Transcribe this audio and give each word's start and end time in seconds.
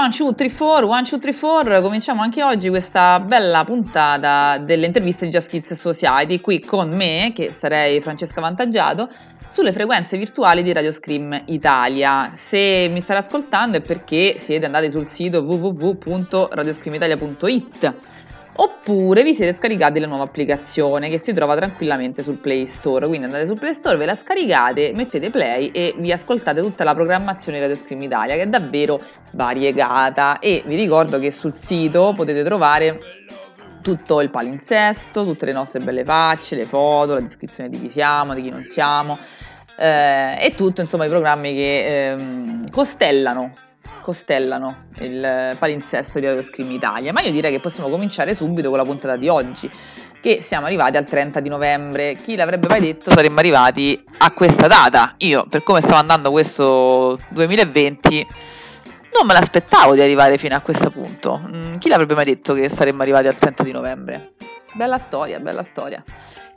One, 0.00 0.12
two, 0.12 0.34
three, 0.34 0.48
four, 0.48 0.84
one, 0.84 1.04
two, 1.04 1.18
three, 1.18 1.34
four. 1.34 1.82
Cominciamo 1.82 2.22
anche 2.22 2.42
oggi 2.42 2.70
questa 2.70 3.20
bella 3.20 3.66
puntata 3.66 4.56
delle 4.56 4.86
interviste 4.86 5.26
di 5.26 5.30
Just 5.30 5.50
Kids 5.50 5.74
Society, 5.74 6.40
qui 6.40 6.58
con 6.58 6.88
me, 6.88 7.32
che 7.34 7.52
sarei 7.52 8.00
Francesca 8.00 8.40
Vantaggiato, 8.40 9.10
sulle 9.50 9.72
frequenze 9.72 10.16
virtuali 10.16 10.62
di 10.62 10.72
Radio 10.72 10.90
Scream 10.90 11.42
Italia. 11.48 12.30
Se 12.32 12.88
mi 12.90 13.02
state 13.02 13.20
ascoltando 13.20 13.76
è 13.76 13.82
perché 13.82 14.36
siete 14.38 14.64
andati 14.64 14.90
sul 14.90 15.06
sito 15.06 15.40
www.radioscreamitalia.it 15.40 17.94
oppure 18.62 19.22
vi 19.22 19.32
siete 19.32 19.54
scaricati 19.54 20.00
la 20.00 20.06
nuova 20.06 20.24
applicazione 20.24 21.08
che 21.08 21.18
si 21.18 21.32
trova 21.32 21.56
tranquillamente 21.56 22.22
sul 22.22 22.36
Play 22.36 22.66
Store. 22.66 23.06
Quindi 23.06 23.26
andate 23.26 23.46
sul 23.46 23.58
Play 23.58 23.72
Store, 23.72 23.96
ve 23.96 24.04
la 24.04 24.14
scaricate, 24.14 24.92
mettete 24.94 25.30
play 25.30 25.68
e 25.68 25.94
vi 25.96 26.12
ascoltate 26.12 26.60
tutta 26.60 26.84
la 26.84 26.94
programmazione 26.94 27.58
di 27.58 27.64
Radio 27.64 27.80
Scream 27.80 28.02
Italia 28.02 28.34
che 28.34 28.42
è 28.42 28.46
davvero 28.46 29.00
variegata 29.32 30.38
e 30.38 30.62
vi 30.66 30.74
ricordo 30.74 31.18
che 31.18 31.30
sul 31.30 31.54
sito 31.54 32.12
potete 32.14 32.44
trovare 32.44 32.98
tutto 33.80 34.20
il 34.20 34.28
palinsesto, 34.28 35.24
tutte 35.24 35.46
le 35.46 35.52
nostre 35.52 35.80
belle 35.80 36.04
facce, 36.04 36.54
le 36.54 36.64
foto, 36.64 37.14
la 37.14 37.20
descrizione 37.20 37.70
di 37.70 37.80
chi 37.80 37.88
siamo, 37.88 38.34
di 38.34 38.42
chi 38.42 38.50
non 38.50 38.66
siamo 38.66 39.18
eh, 39.78 40.36
e 40.38 40.54
tutto 40.54 40.82
insomma 40.82 41.06
i 41.06 41.08
programmi 41.08 41.54
che 41.54 42.10
ehm, 42.10 42.70
costellano 42.70 43.68
costellano 44.00 44.86
il 45.00 45.56
palinsesto 45.58 46.18
di 46.18 46.26
Aeroscream 46.26 46.70
Italia, 46.70 47.12
ma 47.12 47.20
io 47.20 47.30
direi 47.30 47.52
che 47.52 47.60
possiamo 47.60 47.88
cominciare 47.88 48.34
subito 48.34 48.68
con 48.68 48.78
la 48.78 48.84
puntata 48.84 49.16
di 49.16 49.28
oggi, 49.28 49.70
che 50.20 50.40
siamo 50.40 50.66
arrivati 50.66 50.96
al 50.96 51.04
30 51.04 51.40
di 51.40 51.48
novembre. 51.48 52.14
Chi 52.16 52.36
l'avrebbe 52.36 52.68
mai 52.68 52.80
detto 52.80 53.10
saremmo 53.10 53.38
arrivati 53.38 54.02
a 54.18 54.32
questa 54.32 54.66
data? 54.66 55.14
Io, 55.18 55.46
per 55.48 55.62
come 55.62 55.80
stava 55.80 55.98
andando 55.98 56.30
questo 56.30 57.18
2020, 57.30 58.26
non 59.14 59.26
me 59.26 59.32
l'aspettavo 59.32 59.94
di 59.94 60.00
arrivare 60.00 60.38
fino 60.38 60.54
a 60.54 60.60
questo 60.60 60.90
punto. 60.90 61.40
Mm, 61.46 61.78
chi 61.78 61.88
l'avrebbe 61.88 62.14
mai 62.14 62.24
detto 62.24 62.54
che 62.54 62.68
saremmo 62.68 63.02
arrivati 63.02 63.26
al 63.26 63.36
30 63.36 63.62
di 63.62 63.72
novembre? 63.72 64.32
Bella 64.74 64.98
storia, 64.98 65.40
bella 65.40 65.62
storia. 65.62 66.02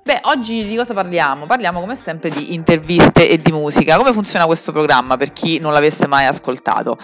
Beh, 0.05 0.19
oggi 0.23 0.67
di 0.67 0.75
cosa 0.75 0.93
parliamo? 0.93 1.45
Parliamo 1.45 1.79
come 1.79 1.95
sempre 1.95 2.29
di 2.29 2.53
interviste 2.53 3.29
e 3.29 3.37
di 3.37 3.53
musica. 3.53 3.95
Come 3.95 4.11
funziona 4.11 4.45
questo 4.45 4.73
programma 4.73 5.15
per 5.15 5.31
chi 5.31 5.59
non 5.59 5.71
l'avesse 5.71 6.07
mai 6.07 6.25
ascoltato? 6.25 6.97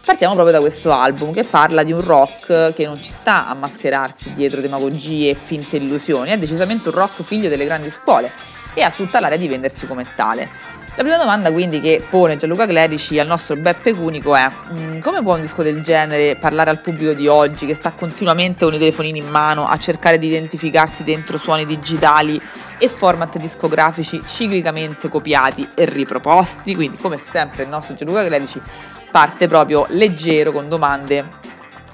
Partiamo 0.04 0.34
proprio 0.34 0.56
da 0.56 0.62
questo 0.62 0.92
album 0.92 1.32
che 1.32 1.44
parla 1.44 1.84
di 1.84 1.92
un 1.92 2.02
rock 2.02 2.74
che 2.74 2.86
non 2.86 3.00
ci 3.00 3.12
sta 3.12 3.48
a 3.48 3.54
mascherarsi 3.54 4.34
dietro 4.34 4.60
demagogie 4.60 5.30
e 5.30 5.34
finte 5.36 5.78
illusioni, 5.78 6.32
è 6.32 6.38
decisamente 6.38 6.90
un 6.90 6.96
rock 6.96 7.22
figlio 7.22 7.50
delle 7.50 7.66
grandi 7.66 7.90
scuole 7.92 8.32
e 8.74 8.82
ha 8.82 8.90
tutta 8.90 9.20
l'area 9.20 9.38
di 9.38 9.48
vendersi 9.48 9.86
come 9.86 10.06
tale. 10.16 10.50
La 10.96 11.04
prima 11.04 11.18
domanda 11.18 11.52
quindi 11.54 11.80
che 11.80 12.06
pone 12.10 12.36
Gianluca 12.36 12.66
Clerici 12.66 13.18
al 13.18 13.28
nostro 13.28 13.56
Beppe 13.56 13.94
Cunico 13.94 14.36
è 14.36 14.52
mm, 14.74 15.00
come 15.00 15.22
può 15.22 15.36
un 15.36 15.42
disco 15.42 15.64
del 15.64 15.82
genere 15.82 16.36
parlare 16.36 16.70
al 16.70 16.82
pubblico 16.82 17.14
di 17.14 17.28
oggi 17.28 17.66
che 17.66 17.76
sta 17.76 17.94
continuamente 17.94 18.66
con 18.66 18.74
i 18.74 18.78
telefonini 18.78 19.20
in 19.20 19.30
mano 19.30 19.66
a 19.66 19.78
cercare 19.78 20.18
di 20.18 20.28
identificarsi 20.28 21.04
dentro 21.04 21.38
suoni 21.38 21.66
digitali 21.66 22.42
e 22.78 22.90
format 22.90 23.38
discografici 23.38 24.22
ciclicamente 24.26 25.08
copiati 25.08 25.70
e 25.76 25.86
riproposti? 25.86 26.76
Quindi 26.76 26.98
come 26.98 27.18
sempre 27.18 27.64
il 27.64 27.70
nostro 27.70 27.96
Gianluca 27.96 28.26
Clerici 28.26 28.62
parte 29.12 29.48
proprio 29.48 29.86
leggero 29.90 30.52
con 30.52 30.70
domande 30.70 31.40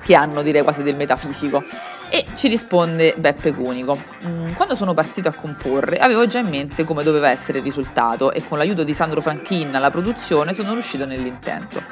che 0.04 0.16
hanno 0.16 0.42
direi 0.42 0.64
quasi 0.64 0.84
del 0.84 0.96
metafisico. 0.96 1.64
E 2.10 2.26
ci 2.36 2.48
risponde 2.48 3.16
Beppe 3.18 3.54
Cunico. 3.54 4.02
Mm, 4.26 4.54
quando 4.54 4.76
sono 4.76 4.94
partito 4.94 5.28
a 5.28 5.34
comporre 5.34 5.98
avevo 5.98 6.26
già 6.26 6.40
in 6.40 6.48
mente 6.48 6.86
come 6.86 7.04
doveva 7.04 7.30
essere 7.30 7.58
il 7.58 7.66
risultato 7.66 8.32
e 8.32 8.48
con 8.48 8.58
l'aiuto 8.58 8.86
di 8.86 8.94
Sandro 8.94 9.20
Franchin 9.20 9.76
alla 9.76 9.90
produzione 9.90 10.54
sono 10.54 10.72
riuscito 10.72 11.06
nell'intento. 11.06 11.84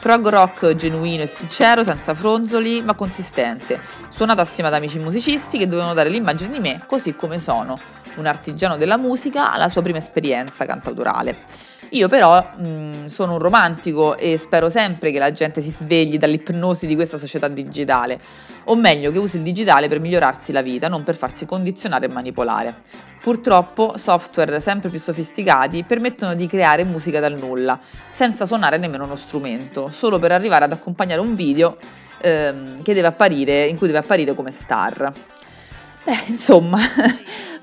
Prog 0.00 0.26
rock 0.26 0.74
genuino 0.74 1.22
e 1.22 1.26
sincero, 1.26 1.84
senza 1.84 2.14
fronzoli, 2.14 2.82
ma 2.82 2.94
consistente, 2.94 3.78
suonato 4.08 4.40
assieme 4.40 4.68
ad 4.68 4.74
amici 4.74 4.98
musicisti 4.98 5.58
che 5.58 5.68
dovevano 5.68 5.94
dare 5.94 6.08
l'immagine 6.08 6.50
di 6.50 6.58
me 6.58 6.82
così 6.86 7.14
come 7.14 7.38
sono, 7.38 7.78
un 8.16 8.26
artigiano 8.26 8.76
della 8.76 8.96
musica 8.96 9.52
alla 9.52 9.68
sua 9.68 9.82
prima 9.82 9.98
esperienza 9.98 10.64
cantautorale. 10.64 11.44
Io 11.92 12.08
però 12.08 12.42
mh, 12.56 13.06
sono 13.06 13.34
un 13.34 13.38
romantico 13.38 14.16
e 14.16 14.38
spero 14.38 14.70
sempre 14.70 15.10
che 15.10 15.18
la 15.18 15.30
gente 15.30 15.60
si 15.60 15.70
svegli 15.70 16.16
dall'ipnosi 16.16 16.86
di 16.86 16.94
questa 16.94 17.18
società 17.18 17.48
digitale, 17.48 18.18
o 18.64 18.76
meglio 18.76 19.10
che 19.12 19.18
usi 19.18 19.36
il 19.36 19.42
digitale 19.42 19.88
per 19.88 20.00
migliorarsi 20.00 20.52
la 20.52 20.62
vita, 20.62 20.88
non 20.88 21.02
per 21.02 21.16
farsi 21.16 21.44
condizionare 21.44 22.06
e 22.06 22.08
manipolare. 22.08 22.76
Purtroppo 23.20 23.98
software 23.98 24.58
sempre 24.58 24.88
più 24.88 24.98
sofisticati 24.98 25.84
permettono 25.84 26.34
di 26.34 26.46
creare 26.46 26.82
musica 26.84 27.20
dal 27.20 27.38
nulla, 27.38 27.78
senza 28.10 28.46
suonare 28.46 28.78
nemmeno 28.78 29.04
uno 29.04 29.16
strumento, 29.16 29.90
solo 29.90 30.18
per 30.18 30.32
arrivare 30.32 30.64
ad 30.64 30.72
accompagnare 30.72 31.20
un 31.20 31.34
video 31.34 31.76
ehm, 32.22 32.82
apparire, 33.04 33.66
in 33.66 33.76
cui 33.76 33.86
deve 33.86 33.98
apparire 33.98 34.32
come 34.32 34.50
star. 34.50 35.12
Beh, 36.04 36.24
insomma, 36.26 36.78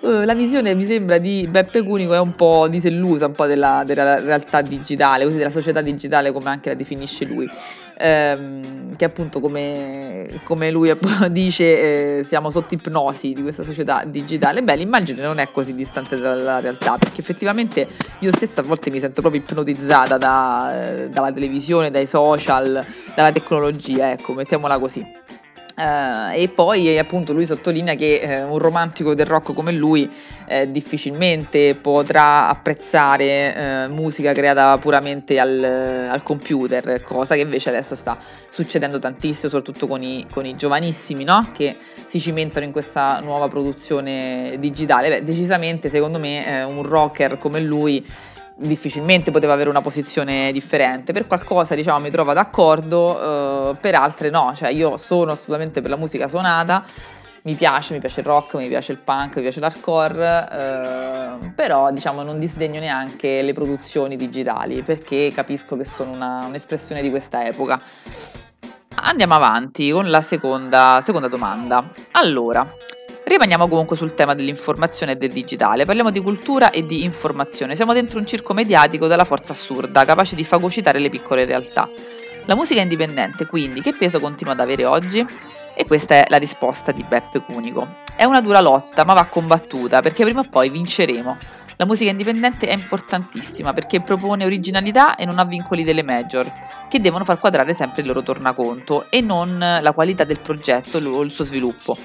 Eh, 0.01 0.23
la 0.25 0.33
visione 0.33 0.73
mi 0.73 0.85
sembra 0.85 1.17
di 1.17 1.45
Beppe 1.49 1.83
Cunico 1.83 2.13
è 2.13 2.19
un 2.19 2.35
po' 2.35 2.67
disillusa 2.69 3.25
un 3.25 3.33
po' 3.33 3.45
della, 3.45 3.83
della 3.85 4.17
realtà 4.21 4.61
digitale, 4.61 5.25
così 5.25 5.35
della 5.35 5.49
società 5.49 5.81
digitale 5.81 6.31
come 6.31 6.49
anche 6.49 6.69
la 6.69 6.75
definisce 6.75 7.25
lui. 7.25 7.49
Ehm, 7.97 8.95
che 8.95 9.03
appunto 9.03 9.41
come, 9.41 10.39
come 10.43 10.71
lui 10.71 10.97
dice 11.31 12.19
eh, 12.19 12.23
siamo 12.23 12.49
sotto 12.49 12.73
ipnosi 12.75 13.33
di 13.33 13.41
questa 13.41 13.63
società 13.63 14.03
digitale. 14.05 14.63
Beh, 14.63 14.77
l'immagine 14.77 15.21
non 15.21 15.39
è 15.39 15.51
così 15.51 15.75
distante 15.75 16.17
dalla 16.17 16.61
realtà, 16.61 16.95
perché 16.97 17.19
effettivamente 17.19 17.87
io 18.19 18.31
stessa 18.33 18.61
a 18.61 18.63
volte 18.63 18.89
mi 18.89 18.99
sento 19.01 19.19
proprio 19.19 19.41
ipnotizzata 19.41 20.17
da, 20.17 21.07
dalla 21.09 21.31
televisione, 21.33 21.91
dai 21.91 22.05
social, 22.05 22.85
dalla 23.15 23.31
tecnologia, 23.31 24.11
ecco, 24.11 24.33
mettiamola 24.33 24.79
così. 24.79 25.05
Uh, 25.79 26.33
e 26.33 26.49
poi 26.53 26.97
appunto 26.97 27.31
lui 27.31 27.45
sottolinea 27.45 27.95
che 27.95 28.19
eh, 28.19 28.43
un 28.43 28.57
romantico 28.57 29.15
del 29.15 29.25
rock 29.25 29.53
come 29.53 29.71
lui 29.71 30.11
eh, 30.45 30.69
difficilmente 30.69 31.73
potrà 31.75 32.49
apprezzare 32.49 33.55
eh, 33.55 33.87
musica 33.87 34.33
creata 34.33 34.77
puramente 34.77 35.39
al, 35.39 35.63
al, 35.63 36.21
computer, 36.21 37.01
cosa 37.03 37.35
che 37.35 37.41
invece 37.41 37.69
adesso 37.69 37.95
sta 37.95 38.17
succedendo 38.49 38.99
tantissimo, 38.99 39.47
soprattutto 39.47 39.87
con 39.87 40.03
i, 40.03 40.27
con 40.29 40.45
i 40.45 40.57
giovanissimi 40.57 41.23
no? 41.23 41.47
che 41.53 41.77
si 42.07 42.19
cimentano 42.19 42.65
in 42.65 42.73
questa 42.73 43.21
nuova 43.21 43.47
produzione 43.47 44.57
digitale. 44.59 45.07
Beh, 45.07 45.23
decisamente 45.23 45.87
secondo 45.87 46.19
me 46.19 46.45
eh, 46.45 46.63
un 46.63 46.83
rocker 46.83 47.37
come 47.37 47.61
lui 47.61 48.05
difficilmente 48.59 49.31
poteva 49.31 49.53
avere 49.53 49.69
una 49.69 49.81
posizione 49.81 50.51
differente. 50.51 51.13
Per 51.13 51.27
qualcosa, 51.27 51.75
diciamo, 51.75 51.99
mi 51.99 52.09
trova 52.09 52.33
d'accordo, 52.33 53.71
eh, 53.71 53.75
per 53.79 53.95
altre 53.95 54.29
no. 54.29 54.53
Cioè, 54.55 54.69
io 54.69 54.97
sono 54.97 55.31
assolutamente 55.31 55.81
per 55.81 55.89
la 55.89 55.97
musica 55.97 56.27
suonata. 56.27 56.83
Mi 57.43 57.55
piace, 57.55 57.93
mi 57.93 57.99
piace 57.99 58.19
il 58.19 58.25
rock, 58.25 58.55
mi 58.55 58.67
piace 58.67 58.91
il 58.91 58.97
punk, 58.97 59.37
mi 59.37 59.43
piace 59.43 59.61
l'hardcore, 59.61 60.47
eh, 60.51 61.51
però 61.55 61.89
diciamo 61.89 62.21
non 62.21 62.37
disdegno 62.37 62.81
neanche 62.81 63.41
le 63.41 63.53
produzioni 63.53 64.17
digitali 64.17 64.83
perché 64.83 65.31
capisco 65.33 65.77
che 65.77 65.85
sono 65.85 66.11
una, 66.11 66.43
un'espressione 66.45 67.01
di 67.01 67.09
questa 67.09 67.45
epoca. 67.45 67.81
Andiamo 68.95 69.35
avanti 69.35 69.89
con 69.89 70.09
la 70.09 70.21
seconda, 70.21 70.99
seconda 71.01 71.29
domanda. 71.29 71.89
Allora, 72.11 72.69
Rimaniamo 73.29 73.67
comunque 73.67 73.95
sul 73.95 74.15
tema 74.15 74.33
dell'informazione 74.33 75.11
e 75.11 75.15
del 75.15 75.31
digitale, 75.31 75.85
parliamo 75.85 76.09
di 76.09 76.19
cultura 76.19 76.71
e 76.71 76.83
di 76.83 77.03
informazione, 77.03 77.75
siamo 77.75 77.93
dentro 77.93 78.17
un 78.17 78.25
circo 78.25 78.55
mediatico 78.55 79.05
dalla 79.05 79.23
forza 79.23 79.53
assurda, 79.53 80.03
capace 80.03 80.35
di 80.35 80.43
fagocitare 80.43 80.97
le 80.97 81.09
piccole 81.09 81.45
realtà. 81.45 81.87
La 82.45 82.55
musica 82.55 82.81
indipendente, 82.81 83.45
quindi, 83.45 83.81
che 83.81 83.93
peso 83.93 84.19
continua 84.19 84.53
ad 84.53 84.61
avere 84.61 84.85
oggi? 84.85 85.23
E 85.75 85.85
questa 85.85 86.15
è 86.15 86.25
la 86.27 86.37
risposta 86.37 86.91
di 86.91 87.03
Beppe 87.07 87.41
Cunico. 87.41 87.97
È 88.15 88.23
una 88.23 88.41
dura 88.41 88.61
lotta, 88.61 89.05
ma 89.05 89.13
va 89.13 89.27
combattuta, 89.27 90.01
perché 90.01 90.23
prima 90.23 90.39
o 90.39 90.47
poi 90.49 90.71
vinceremo. 90.71 91.37
La 91.75 91.85
musica 91.85 92.09
indipendente 92.09 92.65
è 92.65 92.73
importantissima 92.73 93.73
perché 93.73 94.01
propone 94.01 94.43
originalità 94.43 95.13
e 95.13 95.25
non 95.25 95.37
ha 95.37 95.45
vincoli 95.45 95.83
delle 95.83 96.01
major, 96.01 96.51
che 96.89 96.99
devono 96.99 97.25
far 97.25 97.39
quadrare 97.39 97.73
sempre 97.73 98.01
il 98.01 98.07
loro 98.07 98.23
tornaconto 98.23 99.05
e 99.11 99.21
non 99.21 99.59
la 99.59 99.93
qualità 99.93 100.23
del 100.23 100.39
progetto 100.39 100.97
o 100.97 101.21
il 101.21 101.31
suo 101.31 101.43
sviluppo. 101.43 101.95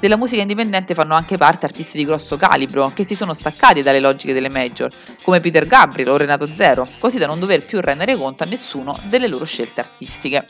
Della 0.00 0.16
musica 0.16 0.42
indipendente 0.42 0.92
fanno 0.92 1.14
anche 1.14 1.38
parte 1.38 1.64
artisti 1.64 1.96
di 1.96 2.04
grosso 2.04 2.36
calibro, 2.36 2.90
che 2.92 3.04
si 3.04 3.14
sono 3.14 3.32
staccati 3.32 3.82
dalle 3.82 4.00
logiche 4.00 4.34
delle 4.34 4.50
major, 4.50 4.92
come 5.22 5.40
Peter 5.40 5.66
Gabriel 5.66 6.10
o 6.10 6.16
Renato 6.18 6.52
Zero, 6.52 6.88
così 6.98 7.18
da 7.18 7.26
non 7.26 7.40
dover 7.40 7.64
più 7.64 7.80
rendere 7.80 8.14
conto 8.16 8.42
a 8.42 8.46
nessuno 8.46 9.00
delle 9.08 9.28
loro 9.28 9.44
scelte 9.44 9.80
artistiche. 9.80 10.48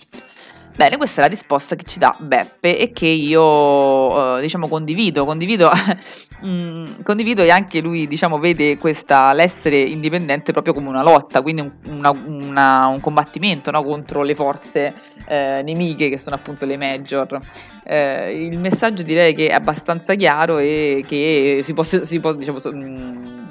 Bene, 0.77 0.97
questa 0.97 1.21
è 1.21 1.25
la 1.25 1.31
risposta 1.31 1.77
che 1.77 1.85
ci 1.85 2.01
dà 2.01 2.17
Beppe 2.19 2.77
e 2.77 2.91
che 2.91 3.07
io 3.07 4.39
eh, 4.39 4.41
diciamo 4.41 4.67
condivido, 4.67 5.25
condivido, 5.25 5.71
mm, 6.45 7.03
condivido 7.05 7.43
e 7.43 7.51
anche 7.51 7.81
lui 7.81 8.09
diciamo 8.09 8.41
vede 8.41 8.77
questa, 8.77 9.33
l'essere 9.35 9.81
indipendente 9.81 10.51
proprio 10.51 10.75
come 10.75 10.89
una 10.89 11.05
lotta, 11.05 11.43
quindi 11.43 11.61
un, 11.61 11.71
una, 11.91 12.11
una, 12.11 12.87
un 12.89 12.99
combattimento 12.99 13.71
no, 13.71 13.85
contro 13.85 14.23
le 14.23 14.35
forze 14.35 14.93
eh, 15.29 15.63
nemiche 15.65 16.09
che 16.09 16.19
sono 16.19 16.35
appunto 16.35 16.67
le 16.67 16.77
major. 16.77 17.39
Eh, 17.85 18.37
il 18.37 18.59
messaggio 18.59 19.05
direi 19.05 19.33
che 19.33 19.51
è 19.51 19.53
abbastanza 19.53 20.15
chiaro 20.15 20.59
e 20.59 21.05
che 21.07 21.61
si 21.63 21.73
può, 21.73 21.85
si 21.85 22.19
può 22.19 22.33
diciamo, 22.33 22.59
mm, 22.73 23.44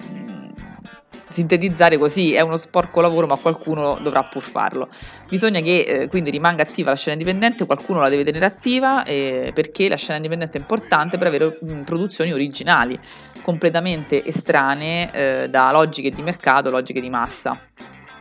sintetizzare 1.33 1.97
così, 1.97 2.33
è 2.33 2.41
uno 2.41 2.57
sporco 2.57 3.01
lavoro 3.01 3.25
ma 3.25 3.35
qualcuno 3.37 3.97
dovrà 4.01 4.23
pur 4.23 4.43
farlo. 4.43 4.87
Bisogna 5.27 5.59
che 5.61 5.79
eh, 5.79 6.07
quindi 6.07 6.29
rimanga 6.29 6.61
attiva 6.61 6.91
la 6.91 6.95
scena 6.95 7.13
indipendente, 7.13 7.65
qualcuno 7.65 7.99
la 7.99 8.09
deve 8.09 8.23
tenere 8.23 8.45
attiva 8.45 9.03
eh, 9.03 9.51
perché 9.53 9.89
la 9.89 9.97
scena 9.97 10.17
indipendente 10.17 10.57
è 10.57 10.61
importante 10.61 11.17
per 11.17 11.27
avere 11.27 11.57
mh, 11.59 11.73
mm, 11.73 11.81
produzioni 11.81 12.31
originali, 12.31 12.97
completamente 13.41 14.23
estranee 14.23 15.11
eh, 15.11 15.49
da 15.49 15.71
logiche 15.71 16.11
di 16.11 16.21
mercato, 16.21 16.69
logiche 16.69 17.01
di 17.01 17.09
massa 17.09 17.59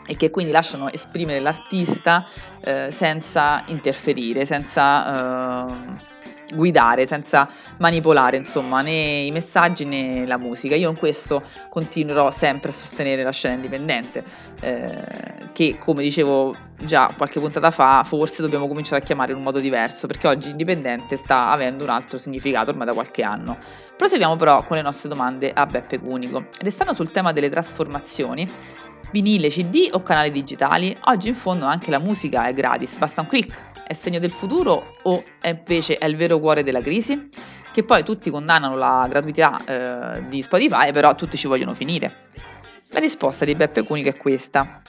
e 0.06 0.17
che 0.17 0.31
quindi 0.31 0.50
lasciano 0.50 0.91
esprimere 0.91 1.38
l'artista 1.38 2.26
eh, 2.65 2.91
senza 2.91 3.62
interferire, 3.69 4.44
senza 4.44 5.67
eh, 5.69 6.12
guidare, 6.53 7.07
senza 7.07 7.49
manipolare 7.79 8.37
insomma 8.37 8.83
né 8.83 9.23
i 9.23 9.31
messaggi 9.31 9.85
né 9.85 10.27
la 10.27 10.39
musica. 10.39 10.75
Io 10.75 10.91
in 10.91 10.97
questo 10.97 11.43
continuerò 11.69 12.31
sempre 12.31 12.71
a 12.71 12.73
sostenere 12.73 13.23
la 13.23 13.33
scena 13.33 13.55
indipendente, 13.55 14.25
eh, 14.61 15.51
che 15.53 15.77
come 15.79 16.03
dicevo 16.03 16.55
già 16.85 17.13
qualche 17.17 17.41
puntata 17.41 17.71
fa, 17.71 18.03
forse 18.05 18.43
dobbiamo 18.43 18.67
cominciare 18.69 19.03
a 19.03 19.05
chiamare 19.05 19.33
in 19.33 19.39
un 19.39 19.45
modo 19.45 19.61
diverso, 19.61 20.07
perché 20.07 20.29
oggi 20.29 20.51
indipendente 20.51 21.17
sta 21.17 21.51
avendo 21.51 21.85
un 21.85 21.91
altro 21.91 22.19
significato 22.19 22.71
ormai 22.71 22.87
da 22.87 22.93
qualche 22.93 23.23
anno. 23.23 23.59
Proseguiamo 23.97 24.37
però 24.37 24.65
con 24.65 24.77
le 24.77 24.83
nostre 24.83 25.09
domande 25.09 25.53
a 25.53 25.67
Beppe 25.67 25.99
Cunico. 25.99 26.47
Restando 26.61 26.93
sul 26.93 27.11
tema 27.11 27.33
delle 27.33 27.49
trasformazioni, 27.49 28.49
vinile, 29.13 29.49
CD 29.49 29.89
o 29.93 30.03
canali 30.03 30.31
digitali, 30.31 30.97
oggi 31.05 31.29
in 31.29 31.35
fondo 31.35 31.67
anche 31.67 31.91
la 31.91 31.99
musica 31.99 32.47
è 32.47 32.55
gratis, 32.55 32.97
basta 32.97 33.21
un 33.21 33.27
clic 33.27 33.71
è 33.93 33.94
segno 33.94 34.19
del 34.19 34.31
futuro 34.31 34.97
o 35.03 35.23
invece 35.44 35.99
è 35.99 36.06
il 36.06 36.17
vero 36.17 36.39
cuore 36.39 36.62
della 36.62 36.81
crisi? 36.81 37.29
Che 37.73 37.85
poi 37.85 38.03
tutti 38.03 38.31
condannano 38.31 38.77
la 38.77 39.06
gratuità 39.09 39.65
eh, 39.65 40.29
di 40.29 40.43
Spotify, 40.43 40.93
però 40.93 41.15
tutti 41.15 41.37
ci 41.37 41.47
vogliono 41.47 41.73
finire. 41.73 42.29
La 42.91 43.00
risposta 43.00 43.44
di 43.44 43.55
Beppe 43.55 43.85
Cunico 43.85 44.09
è 44.09 44.17
questa. 44.17 44.83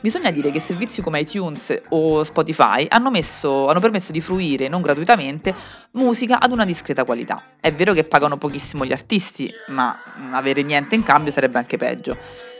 Bisogna 0.00 0.30
dire 0.30 0.50
che 0.50 0.60
servizi 0.60 1.02
come 1.02 1.20
iTunes 1.20 1.82
o 1.90 2.24
Spotify 2.24 2.86
hanno, 2.88 3.10
messo, 3.10 3.68
hanno, 3.68 3.80
permesso 3.80 4.12
di 4.12 4.20
fruire 4.20 4.68
non 4.68 4.80
gratuitamente 4.80 5.54
musica 5.92 6.40
ad 6.40 6.52
una 6.52 6.64
discreta 6.64 7.04
qualità. 7.04 7.42
È 7.60 7.72
vero 7.72 7.92
che 7.92 8.04
pagano 8.04 8.38
pochissimo 8.38 8.84
gli 8.84 8.92
artisti, 8.92 9.52
ma 9.68 9.96
avere 10.32 10.62
niente 10.62 10.94
in 10.94 11.02
cambio 11.02 11.32
sarebbe 11.32 11.58
anche 11.58 11.76
peggio. 11.76 12.16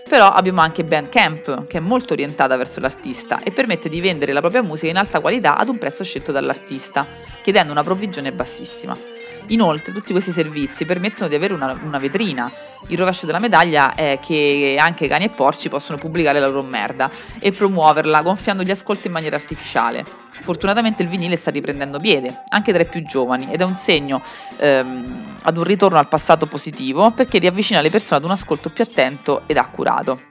Però 0.09 0.29
abbiamo 0.29 0.61
anche 0.61 0.85
Bandcamp, 0.85 1.67
che 1.67 1.79
è 1.79 1.81
molto 1.81 2.15
orientata 2.15 2.57
verso 2.57 2.81
l'artista 2.81 3.41
e 3.43 3.53
permette 3.53 3.89
di 3.89 4.01
vendere 4.01 4.33
la 4.33 4.41
propria 4.41 4.63
musica 4.63 4.91
in 4.91 4.97
alta 4.97 5.21
qualità 5.21 5.57
ad 5.57 5.69
un 5.69 5.79
prezzo 5.79 6.03
scelto 6.03 6.33
dall'artista, 6.33 7.07
chiedendo 7.43 7.73
una 7.73 7.85
provvigione 7.85 8.33
bassissima. 8.33 9.20
Inoltre 9.49 9.93
tutti 9.93 10.13
questi 10.13 10.33
servizi 10.33 10.85
permettono 10.85 11.29
di 11.29 11.35
avere 11.35 11.55
una, 11.55 11.79
una, 11.83 11.99
vetrina. 11.99 12.51
Il 12.89 12.97
rovescio 12.97 13.27
della 13.27 13.39
medaglia 13.39 13.95
è 13.95 14.19
che 14.21 14.77
anche 14.79 15.09
cani 15.09 15.25
e 15.25 15.29
porci 15.31 15.69
possono 15.69 15.99
pubblicare 15.99 16.41
la 16.41 16.47
loro 16.47 16.63
merda 16.63 17.11
e 17.39 17.53
promuoverla 17.53 18.23
gonfiando 18.23 18.63
gli 18.63 18.71
ascolti 18.71 19.09
in 19.09 19.13
maniera 19.13 19.37
artificiale. 19.37 20.05
Fortunatamente 20.41 21.03
il 21.03 21.09
vinile 21.09 21.37
sta 21.37 21.51
riprendendo 21.51 21.99
piede, 21.99 22.45
anche 22.49 22.73
tra 22.73 22.83
i 22.83 22.87
più 22.87 23.03
giovani, 23.03 23.49
ed 23.51 23.61
è 23.61 23.65
un 23.65 23.75
segno 23.75 24.23
ehm, 24.57 25.37
ad 25.43 25.57
un 25.57 25.65
ritorno 25.65 25.99
al 25.99 26.09
passato 26.09 26.47
positivo 26.47 27.11
perché 27.11 27.39
riavvicina 27.39 27.81
le 27.81 27.91
persone 27.91 28.19
ad 28.19 28.25
un 28.25 28.31
ascolto 28.31 28.71
più 28.71 28.85
attento 28.85 29.43
ed 29.47 29.57
accurato. 29.57 30.29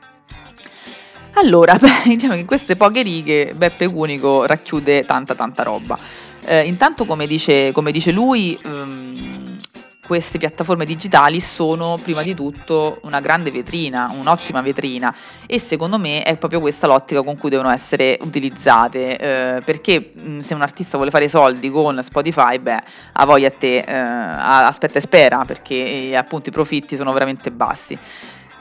Allora, 1.34 1.76
beh, 1.76 2.04
diciamo 2.10 2.34
che 2.34 2.40
in 2.40 2.46
queste 2.46 2.76
poche 2.76 3.02
righe 3.02 3.54
Beppe 3.56 3.88
Cunico 3.88 4.46
racchiude 4.46 5.06
tanta 5.06 5.36
tanta 5.36 5.64
roba. 5.64 5.98
Eh, 6.46 6.66
intanto, 6.66 7.06
come 7.06 7.28
dice, 7.28 7.72
come 7.72 7.92
dice 7.92 8.12
lui, 8.12 8.58
ehm, 8.64 8.99
queste 10.10 10.40
piattaforme 10.40 10.86
digitali 10.86 11.40
sono 11.40 12.00
prima 12.02 12.24
di 12.24 12.34
tutto 12.34 12.98
una 13.04 13.20
grande 13.20 13.52
vetrina, 13.52 14.10
un'ottima 14.12 14.60
vetrina. 14.60 15.16
E 15.46 15.60
secondo 15.60 16.00
me 16.00 16.24
è 16.24 16.36
proprio 16.36 16.60
questa 16.60 16.88
l'ottica 16.88 17.22
con 17.22 17.38
cui 17.38 17.52
devono 17.52 17.70
essere 17.70 18.18
utilizzate 18.22 19.18
eh, 19.18 19.62
perché 19.62 20.14
mh, 20.16 20.40
se 20.40 20.56
un 20.56 20.64
artista 20.64 20.98
vuole 20.98 21.12
fare 21.12 21.30
soldi 21.30 21.70
con 21.70 22.02
Spotify, 22.02 22.58
beh, 22.58 22.82
a 23.14 23.26
voglia 23.26 23.50
a 23.50 23.52
te, 23.52 23.78
eh, 23.78 23.96
aspetta 23.96 24.98
e 24.98 25.02
spera 25.02 25.46
perché 25.46 25.76
eh, 25.76 26.16
appunto 26.16 26.50
i 26.50 26.52
profitti 26.52 26.96
sono 26.96 27.14
veramente 27.14 27.52
bassi 27.52 27.96